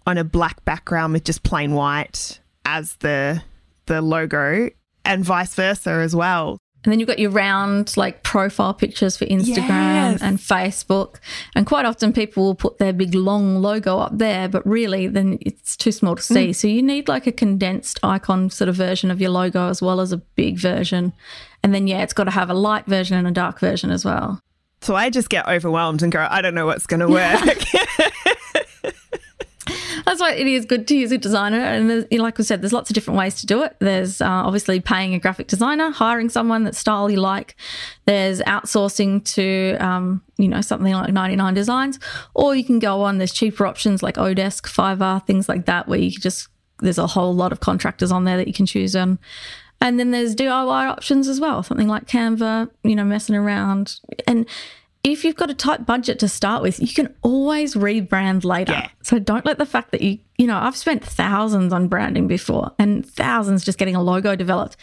on 0.06 0.18
a 0.18 0.24
black 0.24 0.64
background 0.64 1.12
with 1.12 1.24
just 1.24 1.42
plain 1.42 1.72
white 1.72 2.40
as 2.64 2.96
the 2.96 3.42
the 3.86 4.00
logo 4.00 4.70
and 5.04 5.24
vice 5.24 5.54
versa 5.54 5.90
as 5.90 6.16
well. 6.16 6.58
And 6.84 6.92
then 6.92 7.00
you've 7.00 7.08
got 7.08 7.18
your 7.18 7.30
round 7.30 7.96
like 7.96 8.22
profile 8.22 8.74
pictures 8.74 9.16
for 9.16 9.24
Instagram 9.24 10.12
yes. 10.12 10.22
and 10.22 10.38
Facebook. 10.38 11.16
And 11.54 11.66
quite 11.66 11.86
often 11.86 12.12
people 12.12 12.44
will 12.44 12.54
put 12.54 12.78
their 12.78 12.92
big 12.92 13.14
long 13.14 13.56
logo 13.56 13.98
up 13.98 14.16
there, 14.16 14.48
but 14.48 14.66
really 14.66 15.06
then 15.06 15.38
it's 15.40 15.76
too 15.76 15.92
small 15.92 16.14
to 16.14 16.22
see. 16.22 16.48
Mm. 16.50 16.54
So 16.54 16.68
you 16.68 16.82
need 16.82 17.08
like 17.08 17.26
a 17.26 17.32
condensed 17.32 17.98
icon 18.02 18.50
sort 18.50 18.68
of 18.68 18.76
version 18.76 19.10
of 19.10 19.20
your 19.20 19.30
logo 19.30 19.68
as 19.68 19.80
well 19.80 20.00
as 20.00 20.12
a 20.12 20.18
big 20.18 20.58
version. 20.58 21.14
And 21.62 21.74
then, 21.74 21.86
yeah, 21.86 22.02
it's 22.02 22.12
got 22.12 22.24
to 22.24 22.30
have 22.30 22.50
a 22.50 22.54
light 22.54 22.84
version 22.84 23.16
and 23.16 23.26
a 23.26 23.30
dark 23.32 23.58
version 23.58 23.90
as 23.90 24.04
well. 24.04 24.40
So 24.82 24.94
I 24.94 25.08
just 25.08 25.30
get 25.30 25.48
overwhelmed 25.48 26.02
and 26.02 26.12
go, 26.12 26.26
I 26.30 26.42
don't 26.42 26.54
know 26.54 26.66
what's 26.66 26.86
going 26.86 27.00
to 27.00 27.08
work. 27.08 27.40
That's 30.14 30.22
why 30.22 30.34
it 30.34 30.46
is 30.46 30.64
good 30.64 30.86
to 30.86 30.96
use 30.96 31.10
a 31.10 31.18
designer. 31.18 31.58
And 31.58 31.88
know, 31.88 32.22
like 32.22 32.38
we 32.38 32.44
said, 32.44 32.62
there's 32.62 32.72
lots 32.72 32.88
of 32.88 32.94
different 32.94 33.18
ways 33.18 33.34
to 33.40 33.46
do 33.46 33.64
it. 33.64 33.74
There's 33.80 34.20
uh, 34.20 34.28
obviously 34.28 34.78
paying 34.78 35.12
a 35.12 35.18
graphic 35.18 35.48
designer, 35.48 35.90
hiring 35.90 36.28
someone 36.28 36.62
that 36.64 36.76
style 36.76 37.10
you 37.10 37.16
like. 37.16 37.56
There's 38.04 38.40
outsourcing 38.42 39.24
to, 39.34 39.76
um, 39.84 40.22
you 40.38 40.46
know, 40.46 40.60
something 40.60 40.92
like 40.92 41.12
99 41.12 41.54
Designs, 41.54 41.98
or 42.32 42.54
you 42.54 42.62
can 42.62 42.78
go 42.78 43.02
on. 43.02 43.18
There's 43.18 43.32
cheaper 43.32 43.66
options 43.66 44.04
like 44.04 44.14
Odesk, 44.14 44.68
Fiverr, 44.72 45.26
things 45.26 45.48
like 45.48 45.66
that, 45.66 45.88
where 45.88 45.98
you 45.98 46.12
can 46.12 46.20
just 46.20 46.46
there's 46.78 46.98
a 46.98 47.08
whole 47.08 47.34
lot 47.34 47.50
of 47.50 47.58
contractors 47.58 48.12
on 48.12 48.22
there 48.22 48.36
that 48.36 48.46
you 48.46 48.54
can 48.54 48.66
choose 48.66 48.94
on. 48.94 49.18
And 49.80 49.98
then 49.98 50.12
there's 50.12 50.36
DIY 50.36 50.88
options 50.88 51.26
as 51.26 51.40
well, 51.40 51.64
something 51.64 51.88
like 51.88 52.06
Canva, 52.06 52.70
you 52.84 52.94
know, 52.94 53.04
messing 53.04 53.34
around. 53.34 53.98
And 54.28 54.46
if 55.04 55.22
you've 55.22 55.36
got 55.36 55.50
a 55.50 55.54
tight 55.54 55.84
budget 55.86 56.18
to 56.20 56.28
start 56.28 56.62
with, 56.62 56.80
you 56.80 56.88
can 56.92 57.14
always 57.22 57.74
rebrand 57.74 58.42
later. 58.44 58.72
Yeah. 58.72 58.88
So 59.02 59.18
don't 59.18 59.44
let 59.44 59.58
the 59.58 59.66
fact 59.66 59.90
that 59.92 60.00
you, 60.00 60.18
you 60.38 60.46
know, 60.46 60.56
I've 60.56 60.76
spent 60.76 61.04
thousands 61.04 61.72
on 61.74 61.88
branding 61.88 62.26
before 62.26 62.72
and 62.78 63.06
thousands 63.06 63.64
just 63.64 63.78
getting 63.78 63.94
a 63.94 64.02
logo 64.02 64.34
developed. 64.34 64.78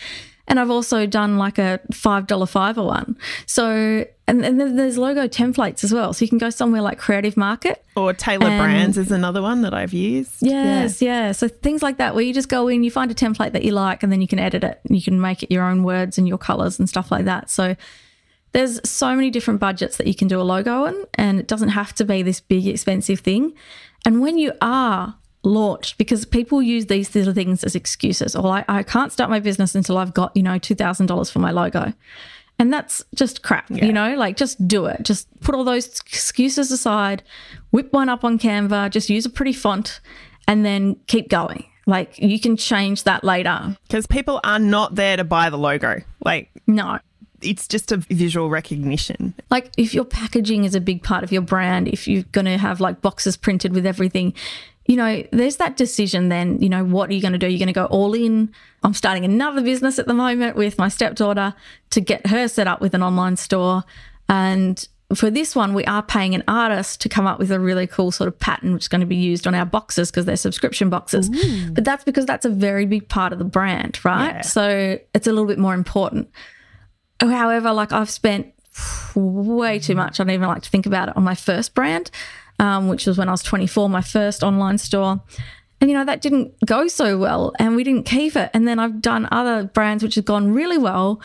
And 0.48 0.60
I've 0.60 0.70
also 0.70 1.06
done 1.06 1.38
like 1.38 1.58
a 1.58 1.80
$5 1.92 2.28
Fiverr 2.28 2.86
one. 2.86 3.16
So, 3.46 4.06
and, 4.28 4.46
and 4.46 4.60
then 4.60 4.76
there's 4.76 4.98
logo 4.98 5.28
templates 5.28 5.84
as 5.84 5.94
well. 5.94 6.14
So 6.14 6.24
you 6.26 6.30
can 6.30 6.40
go 6.40 6.50
somewhere 6.50 6.82
like 6.82 7.00
Creative 7.00 7.36
Market 7.38 7.84
Or 7.96 8.14
Tailor 8.14 8.48
And- 8.48 8.62
Brands 8.62 8.98
is 8.98 9.12
another 9.12 9.42
one 9.42 9.62
that 9.62 9.74
I've 9.74 9.94
used. 9.94 10.36
Yes, 10.42 11.02
yeah. 11.02 11.32
So 11.32 11.48
things 11.48 11.82
like 11.82 11.98
that, 11.98 12.16
where 12.16 12.24
you 12.24 12.34
just 12.34 12.50
go 12.50 12.68
in, 12.68 12.84
you 12.84 12.92
find 12.92 13.10
a 13.10 13.16
template 13.16 13.54
that 13.54 13.64
you 13.64 13.72
like, 13.72 14.04
and 14.04 14.12
then 14.12 14.22
you 14.22 14.28
can 14.28 14.40
edit 14.40 14.64
it. 14.64 14.82
And 14.86 14.96
you 14.96 15.02
can 15.02 15.20
make 15.22 15.42
it 15.42 15.52
your 15.52 15.64
own 15.64 15.84
words 15.84 16.18
and 16.18 16.28
your 16.28 16.38
colors 16.38 16.78
and 16.80 16.88
stuff 16.90 17.12
like 17.12 17.26
that. 17.26 17.50
So 17.50 17.76
there's 18.54 18.80
so 18.88 19.16
many 19.16 19.30
different 19.30 19.60
budgets 19.60 19.98
that 19.98 20.08
you 20.08 20.16
can 20.16 20.28
do 20.28 20.40
a 20.40 20.44
logo 20.44 20.86
on, 20.86 20.96
and 21.16 21.40
it 21.40 21.48
doesn't 21.48 21.70
have 21.70 21.94
to 21.96 22.06
be 22.06 22.22
this 22.22 22.40
big, 22.40 22.68
expensive 22.68 23.20
thing. 23.20 23.54
And 24.06 24.22
when 24.22 24.38
you 24.38 24.54
are 24.62 25.16
launched, 25.44 25.98
because 25.98 26.26
people 26.26 26.62
use 26.62 26.88
these 26.88 27.14
little 27.16 27.34
things 27.34 27.64
as 27.64 27.76
excuses, 27.76 28.36
or 28.36 28.48
I, 28.48 28.66
I 28.68 28.84
can't 28.84 29.12
start 29.12 29.30
my 29.30 29.40
business 29.40 29.76
until 29.76 29.98
I've 29.98 30.14
got, 30.14 30.36
you 30.36 30.44
know, 30.44 30.60
$2,000 30.60 31.32
for 31.32 31.40
my 31.40 31.52
logo. 31.52 31.94
And 32.60 32.72
that's 32.72 33.04
just 33.16 33.42
crap, 33.42 33.72
you 33.72 33.92
know, 33.92 34.14
like 34.16 34.38
just 34.38 34.68
do 34.68 34.86
it. 34.86 35.02
Just 35.02 35.28
put 35.40 35.56
all 35.56 35.64
those 35.64 35.88
excuses 35.88 36.72
aside, 36.72 37.24
whip 37.72 37.92
one 37.92 38.08
up 38.08 38.24
on 38.24 38.38
Canva, 38.38 38.92
just 38.92 39.10
use 39.10 39.26
a 39.26 39.32
pretty 39.32 39.54
font, 39.54 40.00
and 40.48 40.64
then 40.64 40.96
keep 41.08 41.28
going. 41.28 41.66
Like 41.88 42.20
you 42.20 42.40
can 42.40 42.58
change 42.58 43.04
that 43.06 43.24
later. 43.24 43.76
Because 43.88 44.06
people 44.06 44.40
are 44.44 44.60
not 44.60 44.94
there 44.94 45.18
to 45.18 45.24
buy 45.24 45.50
the 45.50 45.58
logo. 45.58 46.02
Like, 46.24 46.52
No. 46.68 47.00
It's 47.42 47.68
just 47.68 47.92
a 47.92 47.98
visual 47.98 48.50
recognition. 48.50 49.34
Like 49.50 49.72
if 49.78 49.94
your 49.94 50.06
packaging 50.06 50.64
is 50.64 50.76
a 50.76 50.82
big 50.82 51.04
part 51.04 51.24
of 51.24 51.32
your 51.32 51.42
brand, 51.42 51.88
if 51.88 52.08
you're 52.08 52.24
going 52.32 52.46
to 52.46 52.58
have 52.58 52.80
like 52.80 53.02
boxes 53.02 53.38
printed 53.38 53.74
with 53.74 53.86
everything, 53.86 54.34
you 54.86 54.98
know, 54.98 55.24
there's 55.32 55.58
that 55.58 55.78
decision 55.78 56.30
then, 56.30 56.62
you 56.62 56.70
know, 56.70 56.84
what 56.84 57.10
are 57.10 57.14
you 57.14 57.22
going 57.22 57.34
to 57.34 57.38
do? 57.38 57.48
You're 57.48 57.60
going 57.60 57.68
to 57.68 57.74
go 57.74 57.86
all 57.86 58.14
in. 58.14 58.52
I'm 58.84 58.94
starting 58.94 59.26
another 59.26 59.62
business 59.62 60.00
at 60.00 60.08
the 60.08 60.14
moment 60.14 60.56
with 60.56 60.78
my 60.78 60.90
stepdaughter 60.90 61.54
to 61.92 62.02
get 62.02 62.28
her 62.28 62.48
set 62.48 62.68
up 62.68 62.82
with 62.82 62.94
an 62.94 63.04
online 63.04 63.38
store. 63.38 63.84
And 64.28 64.86
for 65.16 65.30
this 65.30 65.56
one, 65.56 65.74
we 65.74 65.86
are 65.86 66.02
paying 66.02 66.34
an 66.36 66.44
artist 66.48 67.02
to 67.02 67.10
come 67.10 67.28
up 67.28 67.38
with 67.38 67.52
a 67.52 67.60
really 67.60 67.86
cool 67.86 68.12
sort 68.12 68.28
of 68.28 68.40
pattern, 68.40 68.74
which 68.74 68.84
is 68.84 68.88
going 68.88 69.02
to 69.02 69.08
be 69.08 69.16
used 69.16 69.46
on 69.46 69.54
our 69.54 69.66
boxes 69.66 70.10
because 70.10 70.26
they're 70.26 70.36
subscription 70.38 70.90
boxes. 70.90 71.30
But 71.72 71.84
that's 71.84 72.04
because 72.04 72.26
that's 72.26 72.46
a 72.46 72.50
very 72.50 72.86
big 72.86 73.08
part 73.08 73.34
of 73.34 73.40
the 73.40 73.46
brand, 73.46 74.04
right? 74.04 74.36
Yeah. 74.36 74.42
So 74.42 75.00
it's 75.14 75.28
a 75.28 75.32
little 75.32 75.48
bit 75.48 75.60
more 75.60 75.74
important. 75.74 76.30
However, 77.22 77.72
like 77.72 77.92
I've 77.92 78.10
spent 78.10 78.54
way 79.16 79.80
too 79.80 79.96
much. 79.96 80.20
I 80.20 80.24
don't 80.24 80.34
even 80.34 80.48
like 80.48 80.64
to 80.64 80.70
think 80.70 80.86
about 80.86 81.10
it 81.10 81.18
on 81.18 81.24
my 81.24 81.36
first 81.36 81.76
brand, 81.76 82.10
um, 82.60 82.88
which 82.88 83.06
was 83.06 83.18
when 83.18 83.28
I 83.28 83.32
was 83.32 83.44
24, 83.44 83.90
my 83.90 84.02
first 84.02 84.44
online 84.44 84.78
store. 84.78 85.22
And, 85.80 85.90
you 85.90 85.98
know, 85.98 86.06
that 86.06 86.22
didn't 86.22 86.54
go 86.66 86.88
so 86.88 87.18
well 87.18 87.54
and 87.58 87.76
we 87.76 87.84
didn't 87.84 88.06
keep 88.06 88.36
it. 88.36 88.52
And 88.54 88.68
then 88.68 88.78
I've 88.78 89.02
done 89.02 89.28
other 89.32 89.64
brands 89.64 90.04
which 90.04 90.16
have 90.16 90.26
gone 90.26 90.54
really 90.54 90.78
well. 90.78 91.22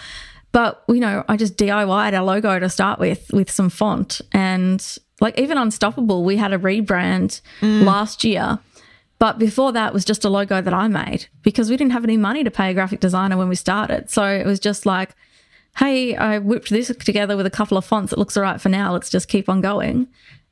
But, 0.52 0.82
you 0.88 1.00
know, 1.00 1.24
I 1.28 1.36
just 1.36 1.58
DIY'd 1.58 2.14
our 2.14 2.24
logo 2.24 2.58
to 2.58 2.70
start 2.70 2.98
with, 2.98 3.30
with 3.34 3.50
some 3.50 3.68
font. 3.68 4.22
And 4.32 4.84
like 5.20 5.38
even 5.38 5.58
Unstoppable, 5.58 6.24
we 6.24 6.38
had 6.38 6.54
a 6.54 6.58
rebrand 6.58 7.42
last 7.60 8.24
year. 8.24 8.58
But 9.18 9.38
before 9.38 9.72
that 9.72 9.92
was 9.92 10.04
just 10.04 10.24
a 10.24 10.30
logo 10.30 10.60
that 10.62 10.72
I 10.72 10.88
made 10.88 11.26
because 11.42 11.68
we 11.70 11.76
didn't 11.76 11.92
have 11.92 12.04
any 12.04 12.16
money 12.16 12.42
to 12.44 12.50
pay 12.50 12.70
a 12.70 12.74
graphic 12.74 13.00
designer 13.00 13.36
when 13.36 13.48
we 13.48 13.54
started. 13.54 14.10
So 14.10 14.24
it 14.24 14.46
was 14.46 14.58
just 14.58 14.86
like, 14.86 15.14
hey, 15.78 16.16
I 16.16 16.38
whipped 16.38 16.70
this 16.70 16.88
together 16.88 17.36
with 17.36 17.46
a 17.46 17.50
couple 17.50 17.76
of 17.76 17.84
fonts. 17.84 18.12
It 18.12 18.18
looks 18.18 18.36
all 18.36 18.42
right 18.42 18.60
for 18.60 18.68
now. 18.68 18.92
Let's 18.92 19.10
just 19.10 19.28
keep 19.28 19.48
on 19.48 19.60
going. 19.60 20.08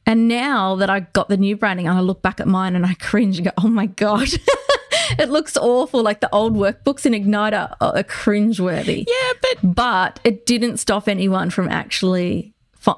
And 0.07 0.29
now 0.29 0.77
that 0.77 0.91
I 0.91 1.01
got 1.01 1.29
the 1.29 1.37
new 1.37 1.57
branding 1.57 1.87
and 1.89 1.97
I 1.97 2.03
look 2.03 2.21
back 2.21 2.41
at 2.41 2.47
mine 2.47 2.77
and 2.77 2.85
I 2.85 2.95
cringe 2.95 3.39
and 3.39 3.47
go, 3.47 3.53
oh 3.57 3.69
my 3.69 3.87
God, 3.87 4.29
it 5.19 5.31
looks 5.31 5.57
awful. 5.57 6.03
Like 6.03 6.21
the 6.21 6.29
old 6.31 6.55
workbooks 6.55 7.07
in 7.07 7.13
Igniter 7.15 7.75
are 7.81 8.03
cringeworthy. 8.03 9.07
Yeah, 9.09 9.33
but 9.41 9.75
But 9.75 10.21
it 10.25 10.45
didn't 10.45 10.77
stop 10.77 11.09
anyone 11.09 11.49
from 11.49 11.71
actually, 11.71 12.53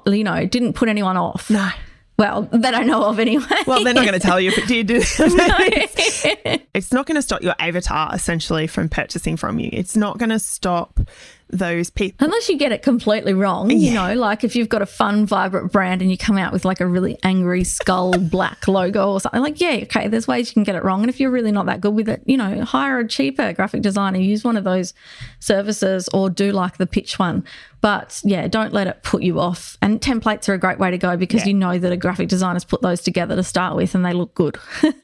you 0.07 0.25
know, 0.25 0.35
it 0.35 0.51
didn't 0.51 0.73
put 0.73 0.89
anyone 0.89 1.17
off. 1.17 1.49
no. 1.51 1.69
Well, 2.19 2.49
that 2.51 2.75
I 2.75 2.83
know 2.83 3.05
of 3.05 3.19
anyway. 3.19 3.45
Well, 3.67 3.85
they're 3.85 3.93
not 3.93 4.07
going 4.07 4.19
to 4.19 4.27
tell 4.27 4.41
you 4.41 4.51
if 4.51 4.57
it 4.57 4.67
did. 4.67 4.91
it's 6.75 6.91
not 6.91 7.05
going 7.05 7.17
to 7.17 7.21
stop 7.21 7.43
your 7.43 7.55
avatar 7.59 8.15
essentially 8.15 8.67
from 8.67 8.89
purchasing 8.89 9.37
from 9.37 9.59
you. 9.59 9.69
It's 9.71 9.99
not 9.99 10.17
going 10.17 10.31
to 10.31 10.39
stop 10.39 10.99
those 11.51 11.91
people. 11.91 12.25
Unless 12.25 12.49
you 12.49 12.57
get 12.59 12.73
it 12.73 12.83
completely 12.83 13.33
wrong, 13.33 13.71
you 13.71 13.95
know, 13.95 14.15
like 14.15 14.43
if 14.43 14.57
you've 14.57 14.69
got 14.69 14.83
a 14.83 14.87
fun, 14.87 15.27
vibrant 15.27 15.71
brand 15.71 16.03
and 16.03 16.11
you 16.11 16.19
come 16.19 16.37
out 16.39 16.53
with 16.53 16.65
like 16.65 16.81
a 16.81 16.87
really 16.87 17.19
angry 17.23 17.63
skull 17.63 18.19
black 18.19 18.67
logo 18.67 19.13
or 19.13 19.21
something, 19.21 19.41
like, 19.41 19.61
yeah, 19.61 19.79
okay, 19.83 20.09
there's 20.09 20.27
ways 20.27 20.49
you 20.49 20.55
can 20.55 20.65
get 20.65 20.75
it 20.75 20.83
wrong. 20.83 21.03
And 21.03 21.09
if 21.09 21.21
you're 21.21 21.31
really 21.31 21.53
not 21.53 21.67
that 21.67 21.81
good 21.81 21.95
with 21.95 22.09
it, 22.09 22.23
you 22.27 22.37
know, 22.37 22.65
hire 22.65 22.99
a 22.99 23.07
cheaper 23.07 23.53
graphic 23.53 23.83
designer, 23.83 24.19
use 24.19 24.43
one 24.43 24.57
of 24.57 24.65
those 24.65 24.93
services 25.39 26.09
or 26.13 26.31
do 26.31 26.51
like 26.53 26.79
the 26.79 26.87
pitch 26.87 27.19
one. 27.19 27.45
But 27.81 28.21
yeah, 28.25 28.49
don't 28.49 28.73
let 28.73 28.89
it 28.89 29.03
put 29.05 29.23
you 29.23 29.39
off. 29.39 29.77
And 29.81 30.01
templates 30.01 30.49
are 30.49 30.55
a 30.55 30.59
great 30.59 30.79
way 30.81 30.91
to 30.91 30.99
go 30.99 31.17
because 31.17 31.43
Yeah. 31.43 31.49
you 31.49 31.55
know 31.55 31.79
that 31.79 31.93
a 31.93 31.97
graphic 31.97 32.29
designer's 32.29 32.65
put 32.65 32.83
those 32.83 33.01
together 33.03 33.37
to 33.37 33.43
start 33.45 33.77
with 33.77 33.95
and 33.95 34.05
they 34.05 34.13
look 34.13 34.35
good. 34.35 34.59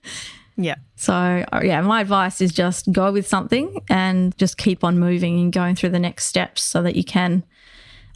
Yeah. 0.56 0.76
So, 0.96 1.14
uh, 1.14 1.60
yeah, 1.62 1.80
my 1.80 2.00
advice 2.00 2.40
is 2.40 2.52
just 2.52 2.92
go 2.92 3.10
with 3.12 3.26
something 3.26 3.82
and 3.88 4.36
just 4.36 4.58
keep 4.58 4.84
on 4.84 4.98
moving 4.98 5.40
and 5.40 5.52
going 5.52 5.74
through 5.74 5.90
the 5.90 5.98
next 5.98 6.26
steps 6.26 6.62
so 6.62 6.82
that 6.82 6.94
you 6.96 7.04
can. 7.04 7.44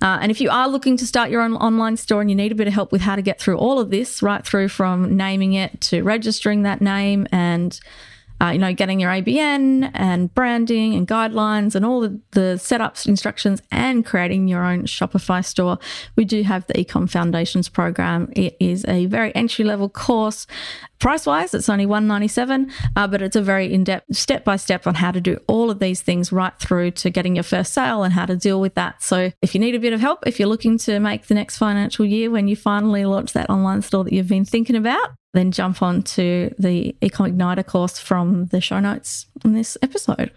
Uh, 0.02 0.18
and 0.20 0.30
if 0.30 0.40
you 0.40 0.50
are 0.50 0.68
looking 0.68 0.96
to 0.98 1.06
start 1.06 1.30
your 1.30 1.40
own 1.40 1.54
online 1.56 1.96
store 1.96 2.20
and 2.20 2.30
you 2.30 2.36
need 2.36 2.52
a 2.52 2.54
bit 2.54 2.68
of 2.68 2.74
help 2.74 2.92
with 2.92 3.00
how 3.00 3.16
to 3.16 3.22
get 3.22 3.40
through 3.40 3.56
all 3.56 3.80
of 3.80 3.90
this, 3.90 4.22
right 4.22 4.44
through 4.44 4.68
from 4.68 5.16
naming 5.16 5.54
it 5.54 5.80
to 5.80 6.02
registering 6.02 6.62
that 6.62 6.82
name 6.82 7.26
and 7.32 7.80
uh, 8.40 8.50
you 8.50 8.58
know, 8.58 8.72
getting 8.72 9.00
your 9.00 9.10
ABN 9.10 9.90
and 9.94 10.32
branding 10.34 10.94
and 10.94 11.06
guidelines 11.06 11.74
and 11.74 11.84
all 11.84 12.00
the, 12.00 12.20
the 12.32 12.56
setups, 12.56 13.06
instructions, 13.06 13.62
and 13.70 14.04
creating 14.04 14.48
your 14.48 14.64
own 14.64 14.84
Shopify 14.84 15.44
store. 15.44 15.78
We 16.16 16.24
do 16.24 16.42
have 16.42 16.66
the 16.66 16.74
Ecom 16.74 17.08
Foundations 17.08 17.68
program. 17.68 18.30
It 18.36 18.56
is 18.60 18.84
a 18.86 19.06
very 19.06 19.34
entry 19.34 19.64
level 19.64 19.88
course. 19.88 20.46
Price 20.98 21.26
wise, 21.26 21.52
it's 21.52 21.68
only 21.68 21.84
one 21.84 22.06
ninety 22.06 22.28
seven, 22.28 22.70
uh, 22.96 23.06
but 23.06 23.20
it's 23.20 23.36
a 23.36 23.42
very 23.42 23.72
in 23.72 23.84
depth, 23.84 24.16
step 24.16 24.44
by 24.44 24.56
step 24.56 24.86
on 24.86 24.94
how 24.94 25.10
to 25.12 25.20
do 25.20 25.38
all 25.46 25.70
of 25.70 25.78
these 25.78 26.00
things 26.00 26.32
right 26.32 26.58
through 26.58 26.92
to 26.92 27.10
getting 27.10 27.36
your 27.36 27.42
first 27.42 27.74
sale 27.74 28.02
and 28.02 28.14
how 28.14 28.24
to 28.24 28.34
deal 28.34 28.60
with 28.60 28.74
that. 28.74 29.02
So 29.02 29.30
if 29.42 29.54
you 29.54 29.60
need 29.60 29.74
a 29.74 29.78
bit 29.78 29.92
of 29.92 30.00
help, 30.00 30.26
if 30.26 30.40
you're 30.40 30.48
looking 30.48 30.78
to 30.78 30.98
make 30.98 31.26
the 31.26 31.34
next 31.34 31.58
financial 31.58 32.06
year 32.06 32.30
when 32.30 32.48
you 32.48 32.56
finally 32.56 33.04
launch 33.04 33.34
that 33.34 33.50
online 33.50 33.82
store 33.82 34.04
that 34.04 34.12
you've 34.12 34.28
been 34.28 34.46
thinking 34.46 34.76
about, 34.76 35.10
then 35.36 35.52
jump 35.52 35.82
on 35.82 36.02
to 36.02 36.54
the 36.58 36.96
Ecom 37.02 37.32
Igniter 37.32 37.66
course 37.66 37.98
from 37.98 38.46
the 38.46 38.60
show 38.60 38.80
notes 38.80 39.26
in 39.44 39.52
this 39.52 39.76
episode. 39.82 40.30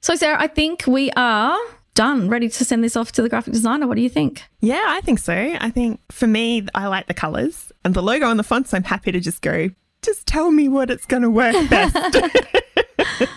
So, 0.00 0.14
Sarah, 0.14 0.40
I 0.40 0.46
think 0.46 0.86
we 0.86 1.10
are 1.12 1.56
done, 1.94 2.28
ready 2.28 2.48
to 2.48 2.64
send 2.64 2.84
this 2.84 2.96
off 2.96 3.12
to 3.12 3.22
the 3.22 3.28
graphic 3.28 3.52
designer. 3.52 3.86
What 3.86 3.96
do 3.96 4.02
you 4.02 4.08
think? 4.10 4.42
Yeah, 4.60 4.84
I 4.86 5.00
think 5.00 5.18
so. 5.18 5.32
I 5.34 5.70
think 5.70 6.00
for 6.12 6.26
me, 6.26 6.66
I 6.74 6.86
like 6.86 7.06
the 7.06 7.14
colours 7.14 7.72
and 7.84 7.94
the 7.94 8.02
logo 8.02 8.28
and 8.30 8.38
the 8.38 8.44
fonts. 8.44 8.74
I'm 8.74 8.84
happy 8.84 9.12
to 9.12 9.20
just 9.20 9.42
go, 9.42 9.70
just 10.02 10.26
tell 10.26 10.50
me 10.50 10.68
what 10.68 10.90
it's 10.90 11.06
going 11.06 11.22
to 11.22 11.30
work 11.30 11.54
best. 11.70 11.96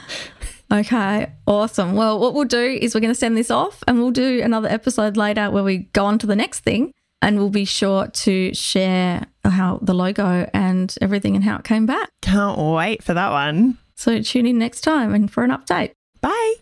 Okay, 0.71 1.32
awesome. 1.47 1.95
Well, 1.95 2.19
what 2.19 2.36
we'll 2.36 2.45
do 2.45 2.78
is 2.80 2.93
we're 2.93 3.02
going 3.02 3.13
to 3.13 3.19
send 3.19 3.36
this 3.36 3.49
off 3.49 3.84
and 3.88 3.97
we'll 3.97 4.12
do 4.12 4.39
another 4.43 4.69
episode 4.69 5.17
later 5.17 5.49
where 5.49 5.63
we 5.63 5.80
go 5.93 6.06
on 6.06 6.19
to 6.19 6.28
the 6.28 6.36
next 6.36 6.60
thing 6.60 6.93
and 7.23 7.39
we'll 7.39 7.49
be 7.49 7.65
sure 7.65 8.08
to 8.08 8.54
share 8.54 9.25
how 9.49 9.79
the 9.81 9.93
logo 9.93 10.49
and 10.53 10.93
everything 11.01 11.35
and 11.35 11.43
how 11.43 11.57
it 11.57 11.63
came 11.63 11.85
back. 11.85 12.09
Can't 12.21 12.57
wait 12.57 13.03
for 13.03 13.13
that 13.13 13.31
one. 13.31 13.77
So 13.95 14.21
tune 14.21 14.45
in 14.45 14.57
next 14.57 14.81
time 14.81 15.13
and 15.13 15.31
for 15.31 15.43
an 15.43 15.51
update. 15.51 15.91
Bye. 16.21 16.55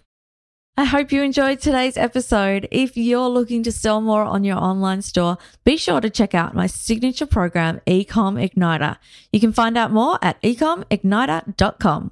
I 0.80 0.86
hope 0.86 1.12
you 1.12 1.24
enjoyed 1.24 1.60
today's 1.60 1.98
episode. 1.98 2.68
If 2.72 2.96
you're 2.96 3.30
looking 3.30 3.64
to 3.64 3.72
sell 3.72 4.00
more 4.00 4.22
on 4.22 4.44
your 4.44 4.58
online 4.58 5.02
store, 5.02 5.40
be 5.64 5.76
sure 5.76 6.00
to 6.02 6.10
check 6.10 6.36
out 6.36 6.54
my 6.54 6.68
signature 6.68 7.26
program, 7.26 7.82
Ecom 7.88 8.38
Igniter. 8.38 8.98
You 9.32 9.40
can 9.40 9.54
find 9.54 9.76
out 9.76 9.92
more 9.92 10.20
at 10.22 10.40
ecomigniter.com. 10.44 12.12